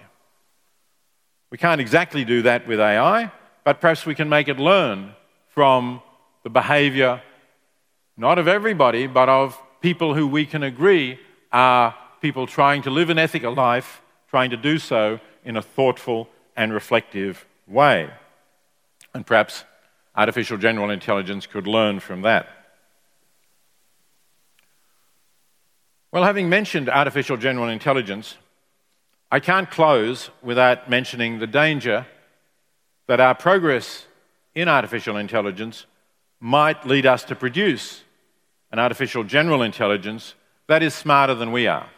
We 1.53 1.59
can't 1.59 1.83
exactly 1.83 2.25
do 2.25 2.41
that 2.43 2.67
with 2.67 2.81
AI, 2.81 3.31
but 3.62 3.79
perhaps 3.79 4.07
we 4.07 4.15
can 4.15 4.31
make 4.31 4.49
it 4.49 4.59
learn 4.59 5.12
from 5.49 6.01
the 6.45 6.49
behavior, 6.49 7.21
not 8.17 8.38
of 8.38 8.49
everybody, 8.49 9.07
but 9.07 9.29
of 9.29 9.61
people 9.83 10.15
who 10.15 10.27
we 10.27 10.47
can 10.47 10.62
agree 10.62 11.21
are 11.53 11.95
people 12.23 12.47
trying 12.47 12.81
to 12.85 12.91
live 12.91 13.11
an 13.11 13.19
ethical 13.19 13.55
life, 13.55 14.01
trying 14.31 14.49
to 14.49 14.57
do 14.57 14.79
so 14.79 15.21
in 15.45 15.59
a 15.59 15.61
thoughtful 15.61 16.27
and 16.57 16.73
reflective 16.73 17.45
way. 17.69 18.09
And 19.12 19.27
perhaps 19.27 19.65
artificial 20.17 20.57
general 20.57 20.88
intelligence 20.88 21.47
could 21.47 21.67
learn 21.67 22.01
from 22.01 22.23
that. 22.23 22.49
Well, 26.12 26.25
having 26.25 26.49
mentioned 26.49 26.88
artificial 26.88 27.37
general 27.37 27.69
intelligence, 27.69 28.38
I 29.33 29.40
can't 29.40 29.71
close 29.71 30.29
without 30.42 30.90
mentioning 30.90 31.38
the 31.38 31.47
danger 31.47 32.07
that 33.07 33.18
our 33.18 33.35
progress 33.35 34.05
in 34.55 34.68
artificial 34.68 35.16
intelligence 35.16 35.87
might 36.38 36.87
lead 36.87 37.07
us 37.07 37.25
to 37.25 37.35
produce 37.35 38.03
an 38.73 38.79
artificial 38.79 39.25
general 39.25 39.62
intelligence 39.62 40.35
that 40.66 40.83
is 40.83 40.92
smarter 40.92 41.35
than 41.35 41.51
we 41.51 41.66
are. 41.66 41.88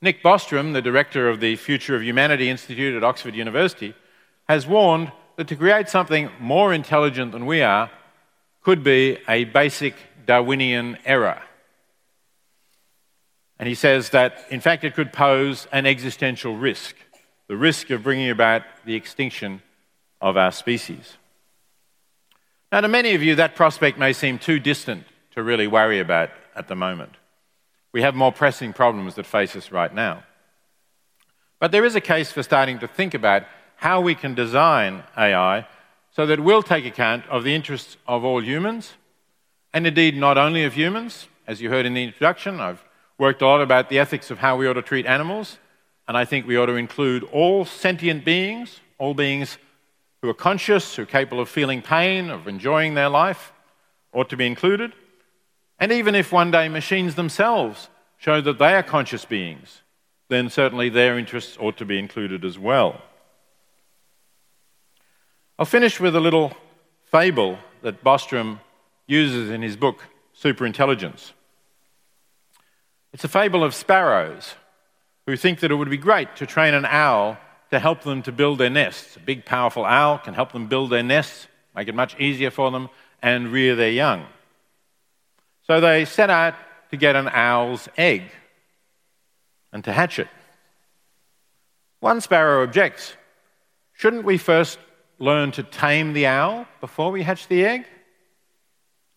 Nick 0.00 0.20
Bostrom, 0.20 0.72
the 0.72 0.82
director 0.82 1.28
of 1.28 1.38
the 1.38 1.54
Future 1.54 1.94
of 1.94 2.02
Humanity 2.02 2.50
Institute 2.50 2.96
at 2.96 3.04
Oxford 3.04 3.36
University, 3.36 3.94
has 4.48 4.66
warned 4.66 5.12
that 5.36 5.46
to 5.46 5.54
create 5.54 5.88
something 5.88 6.28
more 6.40 6.74
intelligent 6.74 7.30
than 7.30 7.46
we 7.46 7.62
are 7.62 7.88
could 8.62 8.82
be 8.82 9.16
a 9.28 9.44
basic 9.44 9.94
Darwinian 10.26 10.98
error. 11.04 11.40
And 13.62 13.68
he 13.68 13.76
says 13.76 14.10
that, 14.10 14.44
in 14.50 14.58
fact, 14.58 14.82
it 14.82 14.96
could 14.96 15.12
pose 15.12 15.68
an 15.70 15.86
existential 15.86 16.56
risk 16.56 16.96
the 17.46 17.56
risk 17.56 17.90
of 17.90 18.02
bringing 18.02 18.28
about 18.28 18.62
the 18.84 18.96
extinction 18.96 19.62
of 20.20 20.36
our 20.36 20.50
species. 20.50 21.16
Now, 22.72 22.80
to 22.80 22.88
many 22.88 23.14
of 23.14 23.22
you, 23.22 23.36
that 23.36 23.54
prospect 23.54 23.98
may 23.98 24.14
seem 24.14 24.40
too 24.40 24.58
distant 24.58 25.04
to 25.34 25.44
really 25.44 25.68
worry 25.68 26.00
about 26.00 26.30
at 26.56 26.66
the 26.66 26.74
moment. 26.74 27.12
We 27.92 28.02
have 28.02 28.16
more 28.16 28.32
pressing 28.32 28.72
problems 28.72 29.14
that 29.14 29.26
face 29.26 29.54
us 29.54 29.70
right 29.70 29.94
now. 29.94 30.24
But 31.60 31.70
there 31.70 31.84
is 31.84 31.94
a 31.94 32.00
case 32.00 32.32
for 32.32 32.42
starting 32.42 32.80
to 32.80 32.88
think 32.88 33.14
about 33.14 33.44
how 33.76 34.00
we 34.00 34.16
can 34.16 34.34
design 34.34 35.04
AI 35.16 35.68
so 36.10 36.26
that 36.26 36.40
it 36.40 36.42
will 36.42 36.64
take 36.64 36.84
account 36.84 37.28
of 37.28 37.44
the 37.44 37.54
interests 37.54 37.96
of 38.08 38.24
all 38.24 38.42
humans, 38.42 38.94
and 39.72 39.86
indeed 39.86 40.16
not 40.16 40.36
only 40.36 40.64
of 40.64 40.74
humans. 40.74 41.28
As 41.46 41.62
you 41.62 41.70
heard 41.70 41.86
in 41.86 41.94
the 41.94 42.02
introduction, 42.02 42.58
I've 42.58 42.82
worked 43.22 43.40
a 43.40 43.46
lot 43.46 43.60
about 43.60 43.88
the 43.88 44.00
ethics 44.00 44.32
of 44.32 44.38
how 44.40 44.56
we 44.56 44.66
ought 44.66 44.72
to 44.72 44.82
treat 44.82 45.06
animals, 45.06 45.56
and 46.08 46.16
I 46.16 46.24
think 46.24 46.44
we 46.44 46.56
ought 46.56 46.66
to 46.66 46.74
include 46.74 47.22
all 47.22 47.64
sentient 47.64 48.24
beings, 48.24 48.80
all 48.98 49.14
beings 49.14 49.58
who 50.20 50.28
are 50.28 50.34
conscious, 50.34 50.96
who 50.96 51.04
are 51.04 51.06
capable 51.06 51.38
of 51.38 51.48
feeling 51.48 51.82
pain, 51.82 52.30
of 52.30 52.48
enjoying 52.48 52.94
their 52.94 53.08
life, 53.08 53.52
ought 54.12 54.28
to 54.30 54.36
be 54.36 54.44
included. 54.44 54.92
And 55.78 55.92
even 55.92 56.16
if 56.16 56.32
one 56.32 56.50
day 56.50 56.68
machines 56.68 57.14
themselves 57.14 57.88
show 58.18 58.40
that 58.40 58.58
they 58.58 58.74
are 58.74 58.82
conscious 58.82 59.24
beings, 59.24 59.82
then 60.28 60.50
certainly 60.50 60.88
their 60.88 61.16
interests 61.16 61.56
ought 61.60 61.76
to 61.76 61.84
be 61.84 62.00
included 62.00 62.44
as 62.44 62.58
well. 62.58 63.02
I'll 65.60 65.64
finish 65.64 66.00
with 66.00 66.16
a 66.16 66.20
little 66.20 66.56
fable 67.04 67.56
that 67.82 68.02
Bostrom 68.02 68.58
uses 69.06 69.48
in 69.48 69.62
his 69.62 69.76
book, 69.76 70.02
Superintelligence. 70.36 71.30
It's 73.12 73.24
a 73.24 73.28
fable 73.28 73.62
of 73.62 73.74
sparrows 73.74 74.54
who 75.26 75.36
think 75.36 75.60
that 75.60 75.70
it 75.70 75.74
would 75.74 75.90
be 75.90 75.98
great 75.98 76.36
to 76.36 76.46
train 76.46 76.74
an 76.74 76.86
owl 76.86 77.38
to 77.70 77.78
help 77.78 78.02
them 78.02 78.22
to 78.22 78.32
build 78.32 78.58
their 78.58 78.70
nests. 78.70 79.16
A 79.16 79.20
big, 79.20 79.44
powerful 79.44 79.84
owl 79.84 80.18
can 80.18 80.34
help 80.34 80.52
them 80.52 80.66
build 80.66 80.90
their 80.90 81.02
nests, 81.02 81.46
make 81.74 81.88
it 81.88 81.94
much 81.94 82.18
easier 82.18 82.50
for 82.50 82.70
them, 82.70 82.88
and 83.22 83.52
rear 83.52 83.76
their 83.76 83.90
young. 83.90 84.26
So 85.66 85.80
they 85.80 86.04
set 86.04 86.30
out 86.30 86.54
to 86.90 86.96
get 86.96 87.16
an 87.16 87.28
owl's 87.28 87.88
egg 87.96 88.22
and 89.72 89.84
to 89.84 89.92
hatch 89.92 90.18
it. 90.18 90.28
One 92.00 92.20
sparrow 92.20 92.62
objects 92.62 93.14
Shouldn't 93.94 94.24
we 94.24 94.38
first 94.38 94.78
learn 95.18 95.52
to 95.52 95.62
tame 95.62 96.12
the 96.12 96.26
owl 96.26 96.66
before 96.80 97.12
we 97.12 97.22
hatch 97.22 97.46
the 97.46 97.64
egg. 97.64 97.86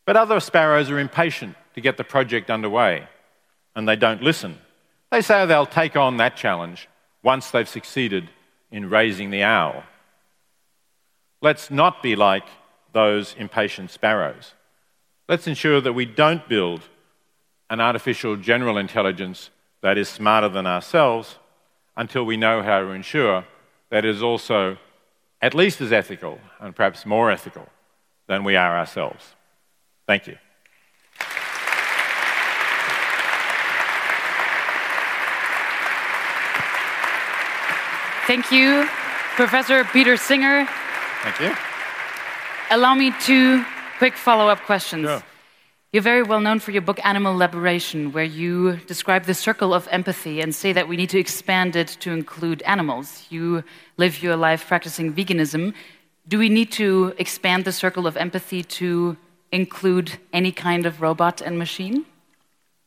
But 0.06 0.16
other 0.16 0.40
sparrows 0.40 0.92
are 0.92 1.00
impatient 1.00 1.56
to 1.74 1.82
get 1.82 1.98
the 1.98 2.04
project 2.04 2.52
underway 2.52 3.08
and 3.76 3.88
they 3.88 3.96
don't 3.96 4.22
listen. 4.22 4.60
They 5.12 5.22
say 5.22 5.46
they'll 5.46 5.66
take 5.66 5.96
on 5.96 6.18
that 6.18 6.36
challenge 6.36 6.88
once 7.24 7.52
they've 7.52 7.68
succeeded 7.68 8.30
in 8.72 8.90
raising 8.90 9.30
the 9.32 9.44
owl. 9.44 9.84
Let's 11.42 11.70
not 11.70 12.02
be 12.02 12.16
like 12.16 12.46
those 12.94 13.36
impatient 13.38 13.92
sparrows. 13.92 14.54
Let's 15.28 15.48
ensure 15.48 15.82
that 15.82 15.94
we 15.94 16.06
don't 16.06 16.48
build 16.48 16.82
an 17.70 17.82
artificial 17.82 18.36
general 18.36 18.78
intelligence 18.78 19.50
that 19.82 19.98
is 19.98 20.08
smarter 20.08 20.50
than 20.50 20.66
ourselves 20.66 21.38
until 21.98 22.26
we 22.26 22.38
know 22.38 22.62
how 22.62 22.80
to 22.80 22.88
ensure 22.88 23.46
that 23.90 24.06
it 24.06 24.16
is 24.16 24.24
also 24.24 24.78
at 25.42 25.54
least 25.54 25.82
as 25.82 25.92
ethical 25.92 26.40
and 26.60 26.76
perhaps 26.76 27.06
more 27.06 27.30
ethical 27.30 27.68
than 28.28 28.44
we 28.44 28.56
are 28.56 28.78
ourselves. 28.78 29.36
Thank 30.08 30.28
you. 30.28 30.38
Thank 38.28 38.52
you, 38.52 38.88
Professor 39.36 39.84
Peter 39.84 40.18
Singer. 40.18 40.68
Thank 41.22 41.40
you. 41.40 41.56
Allow 42.72 42.96
me 42.96 43.14
two 43.22 43.64
quick 44.00 44.18
follow 44.18 44.48
up 44.48 44.62
questions. 44.62 45.06
Sure. 45.06 45.24
You're 45.94 46.02
very 46.02 46.24
well 46.24 46.42
known 46.42 46.60
for 46.60 46.72
your 46.72 46.82
book 46.82 47.00
Animal 47.06 47.38
Liberation, 47.38 48.12
where 48.12 48.24
you 48.24 48.78
describe 48.88 49.26
the 49.26 49.36
circle 49.36 49.76
of 49.76 49.88
empathy 49.92 50.42
and 50.42 50.56
say 50.56 50.74
that 50.74 50.88
we 50.88 50.98
need 50.98 51.12
to 51.12 51.20
expand 51.20 51.76
it 51.76 51.90
to 52.00 52.12
include 52.12 52.64
animals. 52.64 53.28
You 53.30 53.64
live 53.98 54.24
your 54.24 54.36
life 54.36 54.68
practicing 54.68 55.14
veganism. 55.14 55.76
Do 56.28 56.40
we 56.40 56.50
need 56.50 56.72
to 56.74 57.14
expand 57.20 57.64
the 57.64 57.72
circle 57.72 58.08
of 58.08 58.18
empathy 58.18 58.64
to 58.64 59.18
include 59.52 60.14
any 60.34 60.52
kind 60.52 60.88
of 60.88 61.00
robot 61.00 61.42
and 61.42 61.60
machine? 61.60 62.06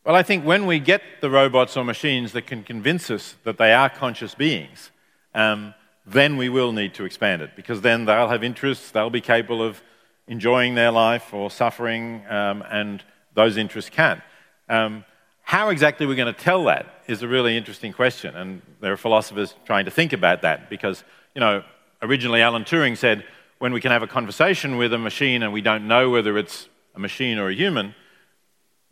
Well, 0.05 0.17
I 0.17 0.25
think 0.25 0.45
when 0.45 0.67
we 0.67 0.81
get 0.81 1.01
the 1.21 1.31
robots 1.31 1.77
or 1.77 1.85
machines 1.85 2.33
that 2.33 2.49
can 2.49 2.65
convince 2.65 3.09
us 3.09 3.37
that 3.45 3.57
they 3.57 3.73
are 3.73 3.89
conscious 3.89 4.35
beings, 4.35 4.91
um, 5.39 5.75
then 6.05 6.37
we 6.37 6.49
will 6.49 6.73
need 6.73 6.95
to 6.95 7.05
expand 7.05 7.43
it 7.43 7.51
because 7.55 7.81
then 7.81 8.07
they'll 8.07 8.29
have 8.29 8.43
interests, 8.43 8.91
they'll 8.91 9.09
be 9.09 9.21
capable 9.21 9.63
of 9.63 9.81
enjoying 10.27 10.75
their 10.75 10.91
life 10.91 11.33
or 11.33 11.49
suffering, 11.51 12.25
um, 12.29 12.65
and 12.71 13.05
those 13.35 13.57
interests 13.57 13.89
can. 13.89 14.21
Um, 14.69 15.05
how 15.43 15.69
exactly 15.69 16.07
we're 16.07 16.17
going 16.17 16.35
to 16.35 16.41
tell 16.41 16.65
that 16.65 16.87
is 17.07 17.23
a 17.23 17.29
really 17.29 17.57
interesting 17.57 17.93
question, 17.93 18.35
and 18.35 18.63
there 18.81 18.93
are 18.93 18.97
philosophers 18.97 19.55
trying 19.65 19.85
to 19.85 19.93
think 19.93 20.13
about 20.13 20.43
that 20.43 20.69
because, 20.69 21.05
you 21.35 21.41
know, 21.41 21.63
originally 22.03 22.43
Alan 22.43 22.65
Turing 22.65 22.97
said 22.97 23.25
when 23.59 23.73
we 23.73 23.81
can 23.81 23.93
have 23.93 24.03
a 24.03 24.09
conversation 24.09 24.77
with 24.77 24.93
a 24.93 24.99
machine 24.99 25.45
and 25.45 25.53
we 25.53 25.61
don't 25.61 25.87
know 25.87 26.11
whether 26.11 26.37
it's 26.37 26.69
a 26.97 26.99
machine 26.99 27.39
or 27.39 27.49
a 27.49 27.55
human, 27.55 27.95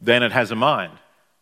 then 0.00 0.22
it 0.22 0.30
has 0.30 0.52
a 0.52 0.56
mind. 0.56 0.92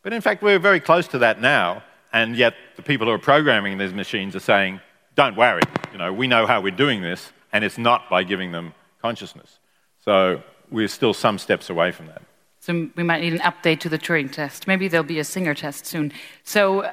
But 0.02 0.14
in 0.14 0.22
fact, 0.22 0.42
we're 0.42 0.58
very 0.58 0.80
close 0.80 1.06
to 1.08 1.18
that 1.18 1.40
now, 1.40 1.82
and 2.10 2.36
yet 2.36 2.54
the 2.76 2.82
people 2.82 3.06
who 3.06 3.12
are 3.12 3.18
programming 3.18 3.76
these 3.76 3.92
machines 3.92 4.34
are 4.34 4.40
saying, 4.40 4.80
don't 5.14 5.37
worry, 5.37 5.62
you 5.92 5.98
know, 5.98 6.12
we 6.12 6.27
know 6.27 6.46
how 6.46 6.61
we're 6.61 6.74
doing 6.74 7.03
this, 7.03 7.33
and 7.53 7.64
it's 7.64 7.79
not 7.79 8.11
by 8.11 8.24
giving 8.24 8.53
them 8.53 8.74
consciousness. 9.00 9.59
So 10.05 10.42
we're 10.70 10.88
still 10.88 11.14
some 11.14 11.38
steps 11.38 11.70
away 11.70 11.92
from 11.92 12.07
that. 12.07 12.22
So 12.61 12.88
we 12.96 13.03
might 13.03 13.20
need 13.20 13.35
an 13.35 13.40
update 13.40 13.81
to 13.81 13.88
the 13.88 13.98
Turing 13.98 14.33
test. 14.33 14.66
Maybe 14.66 14.88
there'll 14.88 15.07
be 15.07 15.18
a 15.18 15.24
Singer 15.24 15.55
test 15.55 15.87
soon. 15.87 16.12
So, 16.44 16.90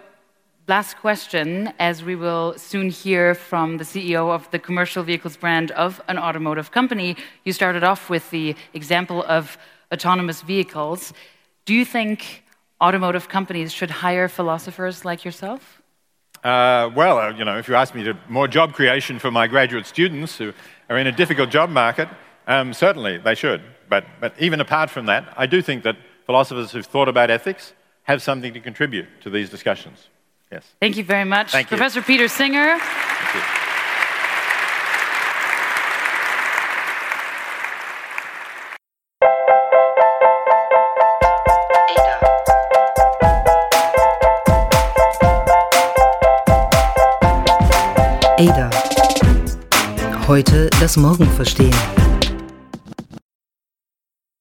last 0.68 0.98
question, 0.98 1.74
as 1.80 2.04
we 2.04 2.16
will 2.16 2.58
soon 2.58 2.90
hear 2.90 3.34
from 3.34 3.78
the 3.78 3.84
CEO 3.84 4.30
of 4.30 4.50
the 4.52 4.60
commercial 4.60 5.04
vehicles 5.04 5.38
brand 5.38 5.72
of 5.72 6.02
an 6.08 6.18
automotive 6.18 6.72
company. 6.72 7.16
You 7.46 7.54
started 7.54 7.84
off 7.84 8.10
with 8.10 8.30
the 8.32 8.56
example 8.74 9.24
of 9.24 9.58
autonomous 9.94 10.42
vehicles. 10.42 11.14
Do 11.66 11.74
you 11.74 11.86
think 11.86 12.44
automotive 12.82 13.30
companies 13.30 13.72
should 13.72 13.90
hire 13.90 14.28
philosophers 14.28 15.06
like 15.06 15.24
yourself? 15.24 15.81
Uh, 16.44 16.90
well, 16.96 17.20
uh, 17.20 17.34
you 17.34 17.46
know, 17.46 17.58
if 17.58 17.68
you 17.68 17.76
ask 17.76 17.94
me 17.94 18.04
to 18.04 18.18
more 18.28 18.48
job 18.48 18.74
creation 18.74 19.20
for 19.20 19.30
my 19.30 19.48
graduate 19.48 19.86
students 19.86 20.38
who 20.38 20.54
are 20.90 20.98
in 20.98 21.08
a 21.08 21.12
difficult 21.12 21.50
job 21.50 21.70
market, 21.70 22.10
um, 22.48 22.74
certainly 22.74 23.18
they 23.18 23.36
should. 23.36 23.62
But, 23.90 24.06
but 24.20 24.34
even 24.40 24.60
apart 24.60 24.90
from 24.90 25.06
that, 25.06 25.34
I 25.38 25.46
do 25.46 25.62
think 25.62 25.84
that 25.84 25.98
philosophers 26.26 26.72
who've 26.72 26.86
thought 26.86 27.10
about 27.10 27.30
ethics 27.30 27.74
have 28.04 28.22
something 28.22 28.54
to 28.54 28.60
contribute 28.60 29.08
to 29.22 29.30
these 29.30 29.50
discussions. 29.50 30.08
Yes. 30.52 30.66
Thank 30.80 30.98
you 30.98 31.04
very 31.04 31.26
much, 31.26 31.52
Thank 31.52 31.70
you. 31.70 31.78
Professor 31.78 32.02
Peter 32.02 32.28
Singer. 32.28 32.80
Heute 50.32 50.70
das 50.80 50.96
Morgen 50.96 51.30
verstehen. 51.30 51.76